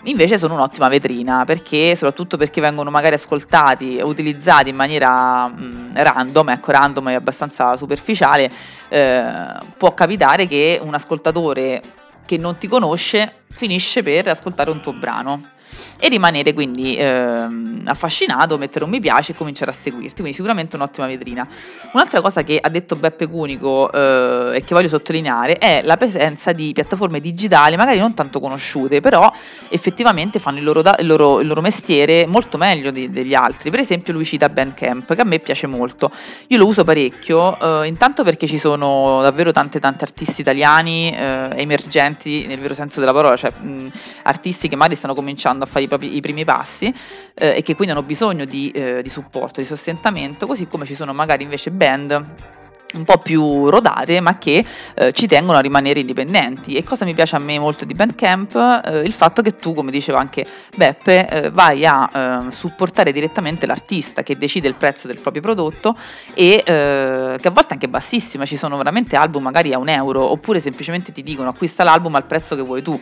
invece 0.05 0.39
sono 0.39 0.55
un'ottima 0.55 0.89
vetrina 0.89 1.45
perché 1.45 1.95
soprattutto 1.97 2.37
perché 2.37 2.61
vengono 2.61 2.91
magari 2.91 3.15
ascoltati 3.15 3.97
e 3.97 4.03
utilizzati 4.03 4.71
in 4.71 4.77
maniera 4.77 5.49
mh, 5.49 5.91
random, 5.95 6.51
ecco 6.51 6.71
random 6.71 7.09
è 7.11 7.15
abbastanza 7.15 7.77
superficiale, 7.77 8.51
eh, 8.89 9.53
può 9.77 9.95
capitare 9.95 10.47
che 10.47 10.81
un 10.83 10.95
ascoltatore 10.95 11.83
che 12.25 12.37
non 12.37 12.59
ti 12.59 12.69
conosce 12.69 13.45
finisce 13.51 14.03
per 14.03 14.29
ascoltare 14.29 14.71
un 14.71 14.81
tuo 14.81 14.93
brano 14.93 15.57
e 15.99 16.09
rimanere 16.09 16.53
quindi 16.53 16.97
eh, 16.97 17.47
affascinato, 17.85 18.59
mettere 18.59 18.85
un 18.85 18.91
mi 18.91 19.01
piace 19.01 19.33
e 19.33 19.35
cominciare 19.35 19.71
a 19.71 19.75
seguirti, 19.75 20.15
quindi 20.17 20.33
sicuramente 20.33 20.77
un'ottima 20.77 21.07
vetrina. 21.07 21.47
Un'altra 21.93 22.21
cosa 22.21 22.43
che 22.43 22.59
ha 22.61 22.69
detto 22.69 22.97
Beppe 22.97 23.27
Cunico 23.27 23.91
eh, 23.91 24.57
e 24.57 24.65
che 24.65 24.75
voglio 24.75 24.89
sottolineare 24.89 25.59
è 25.59 25.83
la 25.85 25.97
presenza 25.97 26.53
di 26.53 26.73
piattaforme 26.73 27.21
digitali, 27.21 27.77
magari 27.77 27.99
non 27.99 28.15
tanto 28.15 28.41
conosciute, 28.41 29.01
però 29.01 29.31
effettivamente 29.69 30.39
fanno 30.39 30.59
il 30.59 30.65
loro, 30.65 30.83
da- 30.83 30.97
il 30.99 31.07
loro, 31.07 31.41
il 31.41 31.47
loro 31.47 31.61
mestiere 31.61 32.27
molto 32.27 32.59
meglio 32.59 32.91
di- 32.91 33.11
degli 33.11 33.35
altri. 33.35 33.71
Per 33.71 33.81
esempio 33.81 34.13
lui 34.13 34.25
cita 34.25 34.49
Bandcamp, 34.49 35.15
che 35.15 35.21
a 35.21 35.25
me 35.25 35.39
piace 35.39 35.67
molto. 35.67 36.11
Io 36.49 36.59
lo 36.59 36.67
uso 36.67 36.85
parecchio, 36.85 37.83
eh, 37.83 37.87
intanto 37.87 38.23
perché 38.23 38.47
ci 38.47 38.59
sono 38.59 39.21
davvero 39.23 39.53
tante 39.53 39.81
tante 39.81 40.05
artisti 40.05 40.41
italiani 40.41 41.11
eh, 41.11 41.51
emergenti 41.55 42.47
nel 42.47 42.59
vero 42.59 42.75
senso 42.75 43.01
della 43.01 43.13
parola, 43.13 43.37
cioè 43.37 43.51
mh, 43.51 43.87
artisti 44.25 44.69
che 44.69 44.77
magari 44.77 44.97
stanno 44.97 45.15
cominciando 45.15 45.65
a 45.65 45.67
fare 45.67 45.85
i, 45.85 45.88
propri, 45.89 46.15
i 46.17 46.21
primi 46.21 46.45
passi 46.45 46.95
eh, 47.35 47.57
e 47.57 47.63
che 47.63 47.75
quindi 47.75 47.95
hanno 47.95 48.05
bisogno 48.05 48.45
di, 48.45 48.71
eh, 48.71 49.03
di 49.03 49.11
supporto, 49.11 49.61
di 49.61 49.67
sostentamento, 49.67 50.47
così 50.47 50.67
come 50.67 50.87
ci 50.87 50.95
sono 50.95 51.13
magari 51.13 51.43
invece 51.43 51.71
band 51.71 52.57
un 52.95 53.05
po' 53.05 53.19
più 53.19 53.69
rodate 53.69 54.21
ma 54.21 54.39
che 54.39 54.65
eh, 54.95 55.13
ci 55.13 55.27
tengono 55.27 55.59
a 55.59 55.61
rimanere 55.61 56.01
indipendenti. 56.01 56.75
E 56.75 56.83
cosa 56.83 57.05
mi 57.05 57.15
piace 57.15 57.37
a 57.37 57.39
me 57.39 57.59
molto 57.59 57.85
di 57.85 57.95
Bandcamp 57.95 58.83
eh, 58.85 59.01
il 59.01 59.13
fatto 59.13 59.43
che 59.43 59.57
tu 59.57 59.75
come 59.75 59.91
diceva 59.91 60.19
anche 60.19 60.47
Beppe 60.75 61.29
eh, 61.29 61.51
vai 61.51 61.85
a 61.85 62.47
eh, 62.47 62.51
supportare 62.51 63.13
direttamente 63.13 63.67
l'artista 63.67 64.23
che 64.23 64.37
decide 64.37 64.69
il 64.69 64.75
prezzo 64.75 65.07
del 65.07 65.21
proprio 65.21 65.43
prodotto 65.43 65.97
e 66.35 66.63
eh, 66.65 67.37
che 67.41 67.49
a 67.49 67.51
volte 67.51 67.71
è 67.71 67.73
anche 67.73 67.89
bassissima 67.89 68.47
ci 68.47 68.57
sono 68.57 68.77
veramente 68.77 69.17
album 69.17 69.43
magari 69.43 69.73
a 69.73 69.79
un 69.79 69.89
euro 69.89 70.23
oppure 70.23 70.61
semplicemente 70.61 71.13
ti 71.13 71.23
dicono 71.23 71.51
acquista 71.51 71.85
l'album 71.85 72.15
al 72.15 72.25
prezzo 72.25 72.55
che 72.55 72.63
vuoi 72.63 72.83
tu 72.83 72.99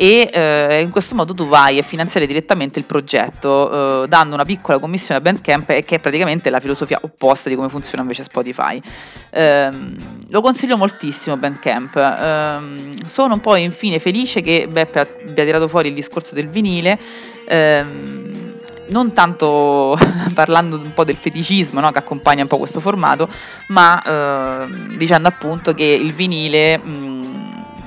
e 0.00 0.30
eh, 0.32 0.80
in 0.80 0.90
questo 0.90 1.16
modo 1.16 1.34
tu 1.34 1.48
vai 1.48 1.76
a 1.76 1.82
finanziare 1.82 2.24
direttamente 2.24 2.78
il 2.78 2.84
progetto 2.84 4.04
eh, 4.04 4.06
dando 4.06 4.34
una 4.34 4.44
piccola 4.44 4.78
commissione 4.78 5.18
a 5.18 5.20
Bandcamp 5.20 5.66
che 5.66 5.96
è 5.96 5.98
praticamente 5.98 6.50
la 6.50 6.60
filosofia 6.60 7.00
opposta 7.02 7.48
di 7.48 7.56
come 7.56 7.68
funziona 7.68 8.02
invece 8.02 8.22
Spotify. 8.22 8.80
Ehm, 9.30 9.96
lo 10.30 10.40
consiglio 10.40 10.76
moltissimo 10.76 11.36
Bandcamp. 11.36 11.96
Ehm, 11.96 13.06
sono 13.06 13.40
poi 13.40 13.64
infine 13.64 13.98
felice 13.98 14.40
che 14.40 14.68
Beppe 14.70 15.00
abbia 15.00 15.44
tirato 15.44 15.66
fuori 15.66 15.88
il 15.88 15.94
discorso 15.94 16.36
del 16.36 16.48
vinile. 16.48 16.96
Ehm, 17.48 18.28
non 18.90 19.12
tanto 19.12 19.98
parlando 20.32 20.76
un 20.76 20.92
po' 20.94 21.04
del 21.04 21.16
feticismo 21.16 21.80
no, 21.80 21.90
che 21.90 21.98
accompagna 21.98 22.42
un 22.42 22.48
po' 22.48 22.58
questo 22.58 22.80
formato, 22.80 23.28
ma 23.68 24.02
eh, 24.02 24.96
dicendo 24.96 25.28
appunto 25.28 25.72
che 25.72 25.84
il 25.84 26.12
vinile 26.12 26.78
mh, 26.78 27.07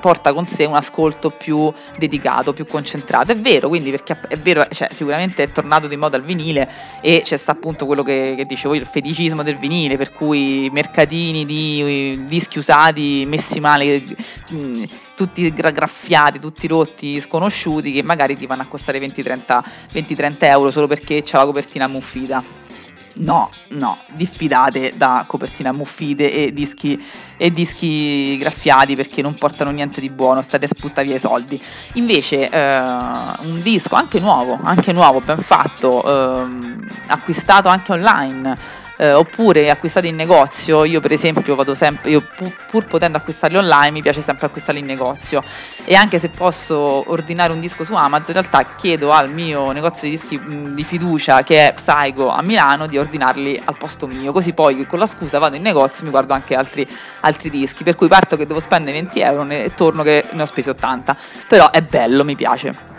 porta 0.01 0.33
con 0.33 0.45
sé 0.45 0.65
un 0.65 0.75
ascolto 0.75 1.29
più 1.29 1.71
dedicato, 1.97 2.51
più 2.51 2.65
concentrato. 2.65 3.31
È 3.31 3.37
vero, 3.37 3.69
quindi 3.69 3.91
perché 3.91 4.19
è 4.27 4.35
vero, 4.35 4.67
cioè, 4.69 4.89
sicuramente 4.91 5.43
è 5.43 5.51
tornato 5.51 5.87
di 5.87 5.95
moda 5.95 6.17
il 6.17 6.23
vinile 6.23 6.69
e 6.99 7.21
c'è 7.23 7.37
sta 7.37 7.53
appunto 7.53 7.85
quello 7.85 8.03
che, 8.03 8.33
che 8.35 8.45
dicevo 8.45 8.73
io, 8.73 8.81
il 8.81 8.87
feticismo 8.87 9.43
del 9.43 9.57
vinile, 9.57 9.95
per 9.95 10.11
cui 10.11 10.69
mercatini 10.73 11.45
di 11.45 12.25
dischi 12.27 12.57
usati, 12.57 13.23
messi 13.27 13.61
male, 13.61 14.03
tutti 15.15 15.53
graffiati, 15.53 16.39
tutti 16.39 16.67
rotti, 16.67 17.21
sconosciuti, 17.21 17.93
che 17.93 18.03
magari 18.03 18.35
ti 18.35 18.47
vanno 18.47 18.63
a 18.63 18.65
costare 18.65 18.99
20-30 18.99 20.35
euro 20.39 20.71
solo 20.71 20.87
perché 20.87 21.21
c'è 21.21 21.37
la 21.37 21.45
copertina 21.45 21.87
muffita. 21.87 22.60
No, 23.21 23.51
no, 23.69 23.99
diffidate 24.13 24.93
da 24.95 25.25
copertine 25.27 25.69
ammuffite 25.69 26.33
e 26.33 26.53
dischi, 26.53 26.99
e 27.37 27.53
dischi 27.53 28.35
graffiati 28.37 28.95
perché 28.95 29.21
non 29.21 29.35
portano 29.35 29.69
niente 29.69 30.01
di 30.01 30.09
buono, 30.09 30.41
state 30.41 30.65
a 30.65 30.67
sputtare 30.67 31.05
via 31.05 31.17
i 31.17 31.19
soldi. 31.19 31.61
Invece 31.93 32.49
eh, 32.49 32.79
un 32.79 33.59
disco 33.61 33.93
anche 33.93 34.19
nuovo, 34.19 34.59
anche 34.63 34.91
nuovo, 34.91 35.21
ben 35.21 35.37
fatto, 35.37 36.03
eh, 36.03 36.77
acquistato 37.07 37.69
anche 37.69 37.91
online, 37.91 38.57
eh, 39.01 39.13
oppure 39.13 39.71
acquistati 39.71 40.07
in 40.09 40.15
negozio. 40.15 40.85
Io 40.85 41.01
per 41.01 41.11
esempio 41.11 41.55
vado 41.55 41.73
sempre, 41.73 42.11
io 42.11 42.21
pur, 42.21 42.55
pur, 42.69 42.85
potendo 42.85 43.17
acquistarli 43.17 43.57
online 43.57 43.89
mi 43.91 44.01
piace 44.03 44.21
sempre 44.21 44.45
acquistarli 44.45 44.79
in 44.79 44.85
negozio 44.85 45.43
e 45.85 45.95
anche 45.95 46.19
se 46.19 46.29
posso 46.29 47.09
ordinare 47.09 47.51
un 47.51 47.59
disco 47.59 47.83
su 47.83 47.95
Amazon 47.95 48.35
in 48.35 48.41
realtà 48.41 48.75
chiedo 48.75 49.11
al 49.11 49.31
mio 49.31 49.71
negozio 49.71 50.07
di 50.07 50.11
dischi 50.11 50.39
di 50.73 50.83
fiducia 50.83 51.41
che 51.41 51.69
è 51.69 51.73
Psycho 51.73 52.27
a 52.27 52.43
Milano 52.43 52.85
di 52.85 52.99
ordinarli 52.99 53.59
al 53.65 53.75
posto 53.75 54.05
mio, 54.05 54.31
così 54.31 54.53
poi 54.53 54.85
con 54.85 54.99
la 54.99 55.07
scusa 55.07 55.39
vado 55.39 55.55
in 55.55 55.63
negozio 55.63 56.01
e 56.01 56.05
mi 56.05 56.11
guardo 56.11 56.33
anche 56.33 56.53
altri, 56.53 56.87
altri 57.21 57.49
dischi, 57.49 57.83
per 57.83 57.95
cui 57.95 58.07
parto 58.07 58.35
che 58.35 58.45
devo 58.45 58.59
spendere 58.59 59.01
20 59.01 59.19
euro 59.21 59.49
e 59.49 59.71
torno 59.75 60.03
che 60.03 60.25
ne 60.31 60.43
ho 60.43 60.45
spesi 60.45 60.69
80, 60.69 61.17
però 61.47 61.71
è 61.71 61.81
bello, 61.81 62.23
mi 62.23 62.35
piace. 62.35 62.90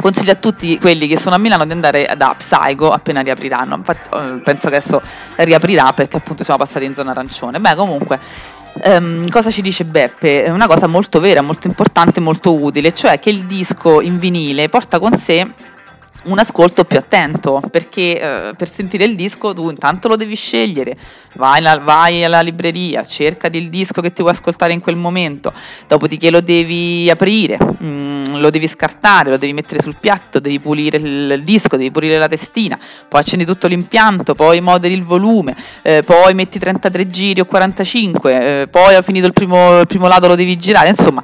Consiglio 0.00 0.32
a 0.32 0.36
tutti 0.36 0.78
quelli 0.78 1.08
che 1.08 1.18
sono 1.18 1.34
a 1.34 1.38
Milano 1.38 1.64
di 1.64 1.72
andare 1.72 2.08
da 2.16 2.34
Psycho 2.36 2.90
appena 2.90 3.20
riapriranno. 3.20 3.74
Infatti, 3.74 4.08
eh, 4.14 4.40
penso 4.44 4.68
che 4.68 4.76
adesso 4.76 5.02
riaprirà 5.36 5.92
perché 5.92 6.16
appunto 6.16 6.44
siamo 6.44 6.58
passati 6.58 6.84
in 6.84 6.94
zona 6.94 7.10
arancione. 7.10 7.60
Beh, 7.60 7.74
comunque, 7.74 8.18
ehm, 8.80 9.28
cosa 9.28 9.50
ci 9.50 9.60
dice 9.60 9.84
Beppe? 9.84 10.48
Una 10.50 10.66
cosa 10.66 10.86
molto 10.86 11.18
vera, 11.18 11.42
molto 11.42 11.66
importante, 11.66 12.20
molto 12.20 12.60
utile, 12.60 12.92
cioè 12.92 13.18
che 13.18 13.30
il 13.30 13.44
disco 13.44 14.00
in 14.00 14.18
vinile 14.18 14.68
porta 14.68 14.98
con 15.00 15.16
sé 15.16 15.46
un 16.24 16.38
ascolto 16.38 16.84
più 16.84 16.98
attento 16.98 17.62
perché 17.70 18.20
eh, 18.20 18.54
per 18.56 18.68
sentire 18.68 19.04
il 19.04 19.14
disco 19.14 19.52
tu 19.54 19.70
intanto 19.70 20.08
lo 20.08 20.16
devi 20.16 20.34
scegliere. 20.34 20.96
Vai, 21.34 21.60
la, 21.60 21.78
vai, 21.78 22.24
alla 22.24 22.40
libreria 22.40 23.04
cerca 23.04 23.48
del 23.48 23.68
disco 23.68 24.00
che 24.00 24.12
ti 24.12 24.22
vuoi 24.22 24.34
ascoltare 24.34 24.72
in 24.72 24.80
quel 24.80 24.96
momento. 24.96 25.52
Dopodiché 25.86 26.30
lo 26.30 26.40
devi 26.40 27.08
aprire 27.10 27.58
mh, 27.58 27.86
mm, 27.86 28.36
lo 28.36 28.50
devi 28.50 28.66
scartare 28.66 29.30
lo 29.30 29.36
devi 29.36 29.52
mettere 29.52 29.80
sul 29.80 29.96
piatto 29.98 30.40
devi 30.40 30.60
pulire 30.60 30.96
il, 30.96 31.30
il, 31.30 31.42
disco 31.42 31.76
devi 31.76 31.90
pulire 31.90 32.18
la 32.18 32.28
testina 32.28 32.78
poi 33.08 33.20
accendi 33.20 33.44
tutto 33.44 33.66
l'impianto 33.66 34.34
poi 34.34 34.60
moderi 34.60 34.94
il 34.94 35.04
volume 35.04 35.56
eh, 35.82 36.02
poi 36.02 36.34
metti 36.34 36.58
33 36.58 37.08
giri 37.08 37.40
o 37.40 37.44
45 37.44 38.62
eh, 38.62 38.68
poi 38.68 38.94
ha 38.94 39.02
finito 39.02 39.26
il 39.26 39.32
primo, 39.32 39.80
il 39.80 39.86
primo 39.86 40.08
lato 40.08 40.26
lo 40.26 40.34
devi 40.34 40.56
girare 40.56 40.88
insomma 40.88 41.22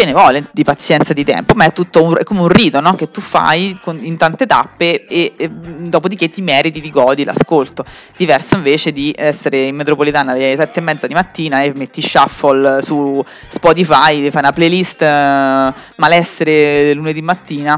ce 0.00 0.04
ne 0.04 0.12
vuole 0.12 0.42
di 0.52 0.64
pazienza 0.64 1.12
e 1.12 1.14
di 1.14 1.22
tempo, 1.22 1.54
ma 1.54 1.66
è 1.66 1.72
tutto 1.72 2.02
un, 2.02 2.16
è 2.18 2.24
come 2.24 2.40
un 2.40 2.48
rito 2.48 2.80
no? 2.80 2.96
che 2.96 3.12
tu 3.12 3.20
fai 3.20 3.76
con, 3.80 3.96
in 4.02 4.16
tante 4.16 4.44
tappe 4.44 5.06
e, 5.06 5.34
e, 5.36 5.48
dopodiché 5.48 6.28
ti 6.28 6.42
meriti, 6.42 6.80
ti 6.80 6.90
godi 6.90 7.22
l'ascolto. 7.22 7.84
Diverso 8.16 8.56
invece 8.56 8.90
di 8.90 9.14
essere 9.16 9.66
in 9.66 9.76
metropolitana 9.76 10.32
alle 10.32 10.56
sette 10.56 10.80
e 10.80 10.82
mezza 10.82 11.06
di 11.06 11.14
mattina 11.14 11.62
e 11.62 11.72
metti 11.76 12.02
shuffle 12.02 12.82
su 12.82 13.24
Spotify, 13.46 14.30
fai 14.30 14.40
una 14.40 14.50
playlist 14.50 15.00
uh, 15.00 15.72
malessere 15.94 16.92
lunedì 16.94 17.22
mattina 17.22 17.76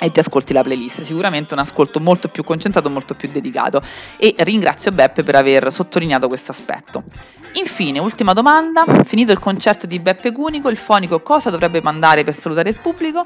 e 0.00 0.10
ti 0.10 0.20
ascolti 0.20 0.52
la 0.52 0.62
playlist. 0.62 1.02
Sicuramente 1.02 1.54
un 1.54 1.60
ascolto 1.60 2.00
molto 2.00 2.28
più 2.28 2.44
concentrato, 2.44 2.90
molto 2.90 3.14
più 3.14 3.28
dedicato. 3.30 3.80
E 4.16 4.34
ringrazio 4.38 4.90
Beppe 4.92 5.22
per 5.22 5.36
aver 5.36 5.72
sottolineato 5.72 6.28
questo 6.28 6.50
aspetto. 6.50 7.04
Infine, 7.54 7.98
ultima 7.98 8.32
domanda: 8.32 8.84
finito 9.04 9.32
il 9.32 9.38
concerto 9.38 9.86
di 9.86 9.98
Beppe 9.98 10.32
Cunico, 10.32 10.68
il 10.68 10.76
fonico 10.76 11.20
cosa 11.20 11.50
dovrebbe 11.50 11.80
mandare 11.82 12.24
per 12.24 12.34
salutare 12.34 12.70
il 12.70 12.76
pubblico? 12.76 13.22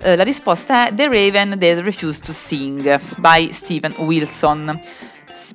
Eh, 0.00 0.16
la 0.16 0.22
risposta 0.22 0.88
è 0.88 0.94
The 0.94 1.04
Raven 1.04 1.50
That 1.58 1.78
Refused 1.78 2.24
to 2.24 2.32
Sing 2.32 3.00
by 3.16 3.52
Steven 3.52 3.94
Wilson. 3.98 4.78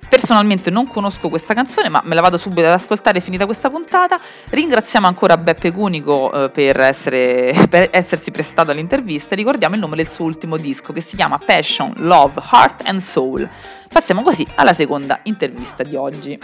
Personalmente 0.10 0.70
non 0.70 0.88
conosco 0.88 1.30
questa 1.30 1.54
canzone, 1.54 1.90
ma 1.90 2.02
me 2.04 2.16
la 2.16 2.22
vado 2.22 2.38
subito 2.38 2.68
ad 2.68 2.74
ascoltare 2.74 3.20
finita 3.22 3.46
questa 3.46 3.70
puntata. 3.70 4.20
Ringraziamo 4.50 5.08
ancora 5.08 5.38
Beppe 5.38 5.72
Cunico 5.72 6.32
eh, 6.32 6.50
per, 6.50 6.80
essere, 6.80 7.54
per, 7.70 7.90
essersi 7.92 8.32
prestato 8.32 8.72
all'intervista 8.72 9.34
e 9.34 9.38
ricordiamo 9.38 9.76
il 9.76 9.82
nome 9.82 9.96
del 9.96 10.10
suo 10.10 10.26
ultimo 10.26 10.58
disco 10.58 10.94
che 10.94 11.02
si 11.02 11.16
chiama 11.16 11.38
Passion, 11.38 11.94
Love, 11.98 12.42
Heart 12.52 12.88
and 12.88 13.00
Soul. 13.00 13.48
Passiamo 13.88 14.22
così 14.22 14.46
alla 14.56 14.74
seconda 14.74 15.20
intervista 15.24 15.84
di 15.84 15.96
oggi. 15.96 16.40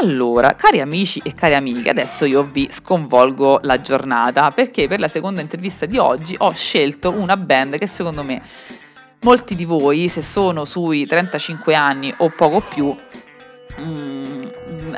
Allora, 0.00 0.54
cari 0.54 0.80
amici 0.80 1.20
e 1.24 1.34
cari 1.34 1.54
amiche, 1.56 1.90
adesso 1.90 2.24
io 2.24 2.44
vi 2.44 2.68
sconvolgo 2.70 3.58
la 3.62 3.78
giornata 3.78 4.52
perché 4.52 4.86
per 4.86 5.00
la 5.00 5.08
seconda 5.08 5.40
intervista 5.40 5.86
di 5.86 5.98
oggi 5.98 6.36
ho 6.38 6.52
scelto 6.52 7.10
una 7.10 7.36
band 7.36 7.78
che 7.78 7.88
secondo 7.88 8.22
me 8.22 8.40
molti 9.22 9.56
di 9.56 9.64
voi, 9.64 10.06
se 10.06 10.22
sono 10.22 10.64
sui 10.64 11.04
35 11.04 11.74
anni 11.74 12.14
o 12.18 12.30
poco 12.30 12.60
più, 12.60 12.96
mm, 13.80 14.42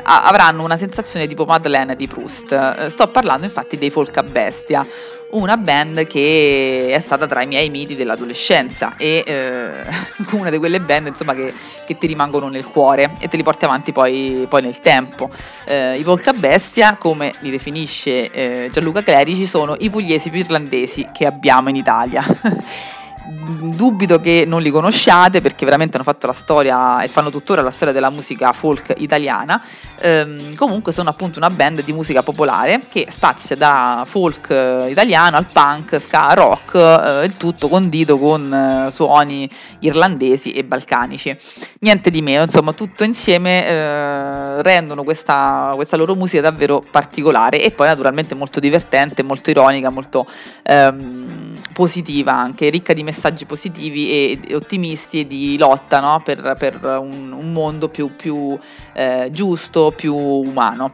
avranno 0.03 0.63
una 0.63 0.77
sensazione 0.77 1.25
tipo 1.25 1.45
Madeleine 1.45 1.95
di 1.95 2.05
Proust. 2.05 2.85
Sto 2.85 3.07
parlando 3.07 3.45
infatti 3.45 3.79
dei 3.79 3.89
Folk 3.89 4.15
a 4.17 4.23
Bestia, 4.23 4.85
una 5.31 5.57
band 5.57 6.07
che 6.07 6.91
è 6.93 6.99
stata 6.99 7.27
tra 7.27 7.41
i 7.41 7.47
miei 7.47 7.69
miti 7.69 7.95
dell'adolescenza 7.95 8.95
e 8.97 9.23
eh, 9.25 9.83
una 10.31 10.49
di 10.49 10.57
quelle 10.57 10.81
band 10.81 11.07
insomma, 11.07 11.33
che, 11.33 11.53
che, 11.85 11.97
ti 11.97 12.07
rimangono 12.07 12.47
nel 12.47 12.65
cuore 12.65 13.15
e 13.19 13.27
te 13.27 13.37
li 13.37 13.43
porti 13.43 13.65
avanti 13.65 13.91
poi, 13.91 14.45
poi 14.49 14.61
nel 14.61 14.79
tempo. 14.79 15.29
Eh, 15.65 15.97
I 15.97 16.03
Volca 16.03 16.33
Bestia, 16.33 16.95
come 16.97 17.33
li 17.39 17.51
definisce 17.51 18.29
eh, 18.31 18.69
Gianluca 18.71 19.03
Clerici, 19.03 19.45
sono 19.45 19.75
i 19.79 19.89
pugliesi 19.89 20.29
più 20.29 20.39
irlandesi 20.39 21.09
che 21.11 21.25
abbiamo 21.25 21.69
in 21.69 21.75
Italia. 21.75 22.23
dubito 23.25 24.19
che 24.19 24.45
non 24.47 24.61
li 24.61 24.69
conosciate 24.71 25.41
perché 25.41 25.65
veramente 25.65 25.95
hanno 25.95 26.05
fatto 26.05 26.27
la 26.27 26.33
storia 26.33 27.01
e 27.01 27.07
fanno 27.07 27.29
tuttora 27.29 27.61
la 27.61 27.71
storia 27.71 27.93
della 27.93 28.09
musica 28.09 28.51
folk 28.51 28.93
italiana. 28.97 29.63
Ehm, 29.99 30.55
comunque 30.55 30.91
sono 30.91 31.09
appunto 31.09 31.39
una 31.39 31.49
band 31.49 31.83
di 31.83 31.93
musica 31.93 32.23
popolare 32.23 32.87
che 32.89 33.05
spazia 33.09 33.55
da 33.55 34.03
folk 34.05 34.49
eh, 34.49 34.89
italiano 34.89 35.37
al 35.37 35.47
punk, 35.51 35.99
ska, 35.99 36.33
rock, 36.33 36.75
eh, 36.75 37.25
il 37.25 37.37
tutto 37.37 37.67
condito 37.67 38.17
con 38.17 38.51
eh, 38.53 38.91
suoni 38.91 39.49
irlandesi 39.79 40.53
e 40.53 40.63
balcanici. 40.63 41.35
Niente 41.79 42.09
di 42.09 42.21
meno, 42.21 42.43
insomma, 42.43 42.73
tutto 42.73 43.03
insieme 43.03 43.65
eh, 43.65 44.61
rendono 44.61 45.03
questa, 45.03 45.73
questa, 45.75 45.97
loro 45.97 46.15
musica 46.15 46.41
davvero 46.41 46.83
particolare 46.89 47.61
e 47.61 47.71
poi 47.71 47.87
naturalmente 47.87 48.35
molto 48.35 48.59
divertente, 48.59 49.23
molto 49.23 49.49
ironica, 49.49 49.89
molto 49.89 50.25
ehm, 50.63 51.59
positiva 51.73 52.33
anche, 52.33 52.69
ricca 52.69 52.93
di 52.93 53.03
messaggi 53.03 53.10
positivi 53.45 54.09
e, 54.09 54.39
e 54.47 54.55
ottimisti 54.55 55.21
e 55.21 55.27
di 55.27 55.57
lotta 55.57 55.99
no? 55.99 56.21
per, 56.23 56.55
per 56.57 56.79
un, 56.83 57.31
un, 57.31 57.51
mondo 57.51 57.89
più, 57.89 58.15
più 58.15 58.57
eh, 58.93 59.29
giusto, 59.31 59.91
più 59.95 60.15
umano. 60.15 60.93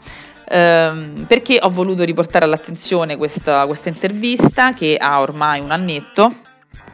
Um, 0.49 1.25
perché 1.27 1.59
ho 1.61 1.69
voluto 1.69 2.03
riportare 2.05 2.45
all'attenzione 2.45 3.17
questa, 3.17 3.65
questa 3.65 3.89
intervista 3.89 4.71
che 4.71 4.95
ha 4.95 5.19
ormai 5.19 5.59
un 5.59 5.71
annetto 5.71 6.31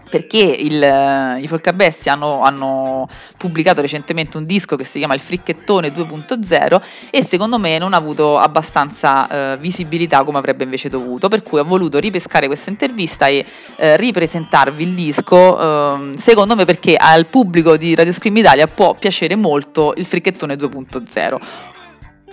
perché 0.10 0.40
il, 0.40 1.40
i 1.42 1.48
Folcabessi 1.48 2.10
hanno, 2.10 2.42
hanno, 2.42 3.08
pubblicato 3.38 3.82
recentemente 3.82 4.38
un 4.38 4.44
disco 4.44 4.76
che 4.76 4.84
si 4.84 5.00
chiama 5.00 5.14
Il 5.14 5.20
Fricchettone 5.20 5.90
2.0 5.90 6.82
e 7.10 7.24
secondo 7.24 7.58
me 7.58 7.78
non 7.78 7.94
ha 7.94 7.98
avuto 7.98 8.38
abbastanza 8.38 9.54
eh, 9.54 9.58
visibilità 9.58 10.24
come 10.24 10.38
avrebbe 10.38 10.64
invece 10.64 10.90
dovuto, 10.90 11.28
per 11.28 11.44
cui 11.44 11.60
ho 11.60 11.66
voluto 11.66 12.00
ripescare 12.00 12.48
questa 12.48 12.70
intervista 12.70 13.28
e 13.28 13.46
eh, 13.76 13.98
ripresentarvi 13.98 14.84
il 14.84 14.94
disco, 14.94 15.60
eh, 15.60 16.18
secondo 16.18 16.56
me 16.56 16.66
perché 16.66 16.96
al 16.96 17.28
pubblico 17.28 17.78
di 17.78 17.96
Radio 17.96 18.14
Scream 18.14 18.38
Italia 18.38 18.68
può 18.68 18.94
piacere 18.94 19.36
molto 19.36 19.94
il 19.98 20.06
Fricchettone 20.06 20.56
2.0. 20.56 21.72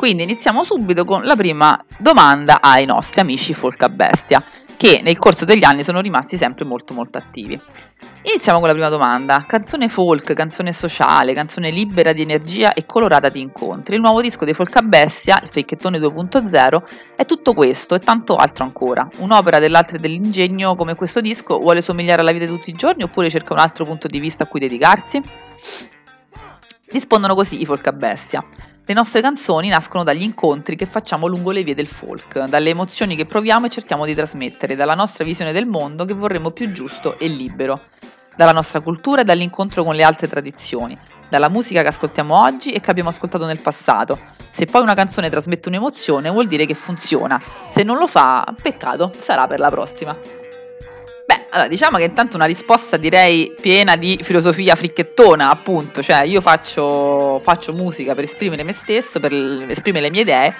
Quindi 0.00 0.22
iniziamo 0.22 0.64
subito 0.64 1.04
con 1.04 1.24
la 1.24 1.36
prima 1.36 1.78
domanda 1.98 2.62
ai 2.62 2.86
nostri 2.86 3.20
amici 3.20 3.52
Folcabestia 3.52 4.42
che 4.80 5.02
nel 5.02 5.18
corso 5.18 5.44
degli 5.44 5.62
anni 5.62 5.84
sono 5.84 6.00
rimasti 6.00 6.38
sempre 6.38 6.64
molto 6.64 6.94
molto 6.94 7.18
attivi. 7.18 7.60
Iniziamo 8.22 8.60
con 8.60 8.66
la 8.66 8.72
prima 8.72 8.88
domanda. 8.88 9.44
Canzone 9.46 9.90
folk, 9.90 10.32
canzone 10.32 10.72
sociale, 10.72 11.34
canzone 11.34 11.70
libera 11.70 12.14
di 12.14 12.22
energia 12.22 12.72
e 12.72 12.86
colorata 12.86 13.28
di 13.28 13.42
incontri. 13.42 13.96
Il 13.96 14.00
nuovo 14.00 14.22
disco 14.22 14.46
dei 14.46 14.54
Folca 14.54 14.80
Bestia, 14.80 15.38
il 15.42 15.50
Fecchettone 15.50 15.98
2.0, 15.98 17.14
è 17.14 17.26
tutto 17.26 17.52
questo 17.52 17.94
e 17.94 17.98
tanto 17.98 18.36
altro 18.36 18.64
ancora. 18.64 19.06
Un'opera 19.18 19.58
dell'altro 19.58 19.98
e 19.98 20.00
dell'ingegno 20.00 20.74
come 20.76 20.94
questo 20.94 21.20
disco 21.20 21.58
vuole 21.58 21.82
somigliare 21.82 22.22
alla 22.22 22.32
vita 22.32 22.46
di 22.46 22.50
tutti 22.50 22.70
i 22.70 22.74
giorni 22.74 23.02
oppure 23.02 23.28
cerca 23.28 23.52
un 23.52 23.58
altro 23.58 23.84
punto 23.84 24.08
di 24.08 24.18
vista 24.18 24.44
a 24.44 24.46
cui 24.46 24.60
dedicarsi? 24.60 25.20
Rispondono 26.90 27.34
così 27.34 27.60
i 27.60 27.66
Folca 27.66 27.92
Bestia. 27.92 28.42
Le 28.90 28.96
nostre 28.96 29.20
canzoni 29.20 29.68
nascono 29.68 30.02
dagli 30.02 30.24
incontri 30.24 30.74
che 30.74 30.84
facciamo 30.84 31.28
lungo 31.28 31.52
le 31.52 31.62
vie 31.62 31.76
del 31.76 31.86
folk, 31.86 32.46
dalle 32.46 32.70
emozioni 32.70 33.14
che 33.14 33.24
proviamo 33.24 33.66
e 33.66 33.68
cerchiamo 33.68 34.04
di 34.04 34.16
trasmettere, 34.16 34.74
dalla 34.74 34.96
nostra 34.96 35.24
visione 35.24 35.52
del 35.52 35.64
mondo 35.64 36.04
che 36.04 36.12
vorremmo 36.12 36.50
più 36.50 36.72
giusto 36.72 37.16
e 37.16 37.28
libero, 37.28 37.82
dalla 38.34 38.50
nostra 38.50 38.80
cultura 38.80 39.20
e 39.20 39.24
dall'incontro 39.24 39.84
con 39.84 39.94
le 39.94 40.02
altre 40.02 40.26
tradizioni, 40.26 40.98
dalla 41.28 41.48
musica 41.48 41.82
che 41.82 41.86
ascoltiamo 41.86 42.36
oggi 42.36 42.72
e 42.72 42.80
che 42.80 42.90
abbiamo 42.90 43.10
ascoltato 43.10 43.46
nel 43.46 43.60
passato. 43.60 44.18
Se 44.50 44.66
poi 44.66 44.82
una 44.82 44.94
canzone 44.94 45.30
trasmette 45.30 45.68
un'emozione 45.68 46.28
vuol 46.28 46.48
dire 46.48 46.66
che 46.66 46.74
funziona, 46.74 47.40
se 47.68 47.84
non 47.84 47.96
lo 47.96 48.08
fa, 48.08 48.44
peccato, 48.60 49.14
sarà 49.16 49.46
per 49.46 49.60
la 49.60 49.70
prossima. 49.70 50.16
Beh, 51.30 51.46
allora, 51.50 51.68
diciamo 51.68 51.96
che 51.96 52.02
intanto 52.02 52.34
una 52.34 52.44
risposta 52.44 52.96
direi 52.96 53.54
piena 53.60 53.94
di 53.94 54.18
filosofia 54.20 54.74
fricchettona, 54.74 55.48
appunto, 55.48 56.02
cioè 56.02 56.24
io 56.24 56.40
faccio, 56.40 57.38
faccio 57.44 57.72
musica 57.72 58.16
per 58.16 58.24
esprimere 58.24 58.64
me 58.64 58.72
stesso, 58.72 59.20
per 59.20 59.32
esprimere 59.68 60.06
le 60.06 60.10
mie 60.10 60.22
idee, 60.22 60.52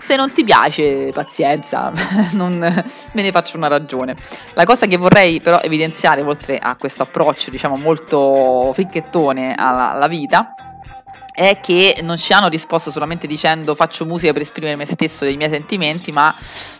se 0.00 0.16
non 0.16 0.32
ti 0.32 0.42
piace, 0.42 1.10
pazienza, 1.12 1.92
non 2.32 2.56
me 2.56 3.22
ne 3.22 3.30
faccio 3.32 3.58
una 3.58 3.68
ragione. 3.68 4.16
La 4.54 4.64
cosa 4.64 4.86
che 4.86 4.96
vorrei 4.96 5.42
però 5.42 5.60
evidenziare, 5.60 6.22
oltre 6.22 6.56
a 6.56 6.74
questo 6.76 7.02
approccio, 7.02 7.50
diciamo, 7.50 7.76
molto 7.76 8.70
fricchettone 8.72 9.52
alla, 9.54 9.92
alla 9.92 10.08
vita, 10.08 10.54
è 11.36 11.58
che 11.58 11.98
non 12.02 12.16
ci 12.16 12.32
hanno 12.32 12.46
risposto 12.46 12.92
solamente 12.92 13.26
dicendo 13.26 13.74
faccio 13.74 14.06
musica 14.06 14.32
per 14.32 14.42
esprimere 14.42 14.76
me 14.76 14.86
stesso 14.86 15.24
e 15.24 15.32
i 15.32 15.36
miei 15.36 15.50
sentimenti, 15.50 16.12
ma 16.12 16.32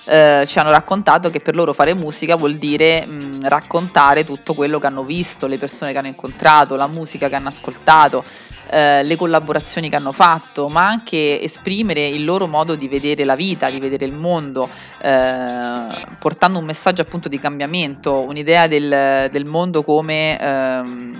eh, 0.04 0.44
ci 0.46 0.60
hanno 0.60 0.70
raccontato 0.70 1.28
che 1.28 1.40
per 1.40 1.56
loro 1.56 1.72
fare 1.72 1.92
musica 1.92 2.36
vuol 2.36 2.54
dire 2.54 3.04
mh, 3.04 3.48
raccontare 3.48 4.22
tutto 4.22 4.54
quello 4.54 4.78
che 4.78 4.86
hanno 4.86 5.02
visto, 5.02 5.48
le 5.48 5.58
persone 5.58 5.90
che 5.90 5.98
hanno 5.98 6.06
incontrato, 6.06 6.76
la 6.76 6.86
musica 6.86 7.28
che 7.28 7.34
hanno 7.34 7.48
ascoltato, 7.48 8.24
eh, 8.70 9.02
le 9.02 9.16
collaborazioni 9.16 9.88
che 9.88 9.96
hanno 9.96 10.12
fatto, 10.12 10.68
ma 10.68 10.86
anche 10.86 11.40
esprimere 11.42 12.06
il 12.06 12.24
loro 12.24 12.46
modo 12.46 12.76
di 12.76 12.86
vedere 12.86 13.24
la 13.24 13.34
vita, 13.34 13.70
di 13.70 13.80
vedere 13.80 14.04
il 14.04 14.14
mondo, 14.14 14.68
eh, 15.00 16.06
portando 16.18 16.60
un 16.60 16.64
messaggio 16.64 17.02
appunto 17.02 17.28
di 17.28 17.40
cambiamento, 17.40 18.20
un'idea 18.20 18.68
del, 18.68 19.30
del 19.32 19.44
mondo 19.46 19.82
come 19.82 20.38
ehm, 20.38 21.13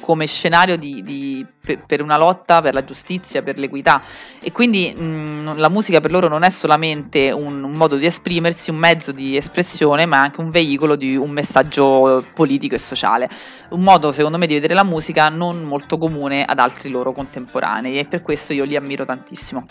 come 0.00 0.26
scenario 0.26 0.76
di, 0.76 1.02
di, 1.02 1.46
per 1.86 2.02
una 2.02 2.16
lotta 2.16 2.60
per 2.60 2.74
la 2.74 2.84
giustizia, 2.84 3.42
per 3.42 3.58
l'equità 3.58 4.02
e 4.40 4.52
quindi 4.52 4.92
mh, 4.92 5.56
la 5.56 5.68
musica 5.68 6.00
per 6.00 6.10
loro 6.10 6.28
non 6.28 6.42
è 6.42 6.50
solamente 6.50 7.30
un, 7.30 7.62
un, 7.62 7.72
modo 7.72 7.96
di 7.96 8.06
esprimersi, 8.06 8.70
un 8.70 8.76
mezzo 8.76 9.12
di 9.12 9.36
espressione, 9.36 10.06
ma 10.06 10.20
anche 10.20 10.40
un 10.40 10.50
veicolo 10.50 10.96
di 10.96 11.16
un 11.16 11.30
messaggio 11.30 12.24
politico 12.34 12.74
e 12.74 12.78
sociale. 12.78 13.28
Un 13.70 13.82
modo 13.82 14.12
secondo 14.12 14.38
me 14.38 14.46
di 14.46 14.54
vedere 14.54 14.74
la 14.74 14.84
musica 14.84 15.28
non 15.28 15.62
molto 15.62 15.98
comune 15.98 16.44
ad 16.44 16.58
altri 16.58 16.90
loro 16.90 17.12
contemporanei 17.12 17.98
e 17.98 18.04
per 18.04 18.22
questo 18.22 18.52
io 18.52 18.64
li 18.64 18.76
ammiro 18.76 19.04
tantissimo. 19.04 19.66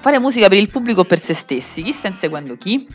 Fare 0.00 0.20
musica 0.20 0.48
per 0.48 0.58
il 0.58 0.70
pubblico 0.70 1.00
o 1.00 1.04
per 1.04 1.18
se 1.18 1.34
stessi, 1.34 1.82
chi 1.82 1.92
sta 1.92 2.06
inseguendo 2.06 2.56
chi? 2.56 2.86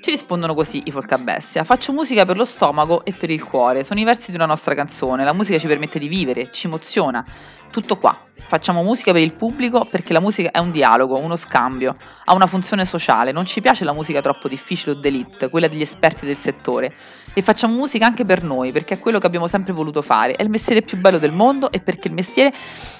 Ci 0.00 0.10
rispondono 0.10 0.54
così 0.54 0.82
i 0.84 0.90
Folcabestia. 0.90 1.64
Faccio 1.64 1.92
musica 1.92 2.24
per 2.24 2.36
lo 2.36 2.44
stomaco 2.44 3.04
e 3.04 3.12
per 3.12 3.30
il 3.30 3.42
cuore. 3.42 3.82
Sono 3.82 3.98
i 3.98 4.04
versi 4.04 4.30
di 4.30 4.36
una 4.36 4.46
nostra 4.46 4.74
canzone. 4.74 5.24
La 5.24 5.32
musica 5.32 5.58
ci 5.58 5.66
permette 5.66 5.98
di 5.98 6.08
vivere, 6.08 6.50
ci 6.50 6.66
emoziona. 6.66 7.24
Tutto 7.70 7.98
qua. 7.98 8.27
Facciamo 8.48 8.82
musica 8.82 9.12
per 9.12 9.20
il 9.20 9.34
pubblico 9.34 9.84
perché 9.84 10.14
la 10.14 10.20
musica 10.20 10.50
è 10.50 10.58
un 10.58 10.70
dialogo, 10.70 11.18
uno 11.18 11.36
scambio, 11.36 11.94
ha 12.24 12.32
una 12.32 12.46
funzione 12.46 12.86
sociale. 12.86 13.30
Non 13.30 13.44
ci 13.44 13.60
piace 13.60 13.84
la 13.84 13.92
musica 13.92 14.22
troppo 14.22 14.48
difficile 14.48 14.92
o 14.92 14.94
d'elite, 14.94 15.50
quella 15.50 15.68
degli 15.68 15.82
esperti 15.82 16.24
del 16.24 16.38
settore. 16.38 16.90
E 17.34 17.42
facciamo 17.42 17.74
musica 17.74 18.06
anche 18.06 18.24
per 18.24 18.42
noi, 18.42 18.72
perché 18.72 18.94
è 18.94 18.98
quello 18.98 19.18
che 19.18 19.26
abbiamo 19.26 19.48
sempre 19.48 19.74
voluto 19.74 20.00
fare. 20.00 20.32
È 20.32 20.42
il 20.42 20.48
mestiere 20.48 20.80
più 20.80 20.96
bello 20.96 21.18
del 21.18 21.32
mondo 21.32 21.70
e 21.70 21.80
perché 21.80 22.04
è 22.04 22.08
il 22.08 22.14
mestiere 22.14 22.52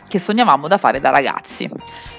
che 0.07 0.19
sognavamo 0.19 0.69
da 0.69 0.77
fare 0.77 1.01
da 1.01 1.09
ragazzi. 1.09 1.69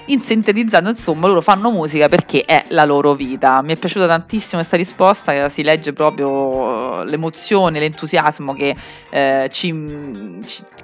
In 0.06 0.20
sintetizzando, 0.20 0.90
insomma, 0.90 1.28
loro 1.28 1.40
fanno 1.40 1.70
musica 1.70 2.08
perché 2.08 2.42
è 2.44 2.64
la 2.70 2.84
loro 2.84 3.14
vita. 3.14 3.62
Mi 3.62 3.74
è 3.74 3.76
piaciuta 3.76 4.08
tantissimo 4.08 4.56
questa 4.56 4.76
risposta, 4.76 5.48
si 5.48 5.62
legge 5.62 5.92
proprio 5.92 7.04
l'emozione, 7.04 7.78
l'entusiasmo 7.78 8.54
che, 8.54 8.74
eh, 9.08 9.48
ci, 9.52 9.72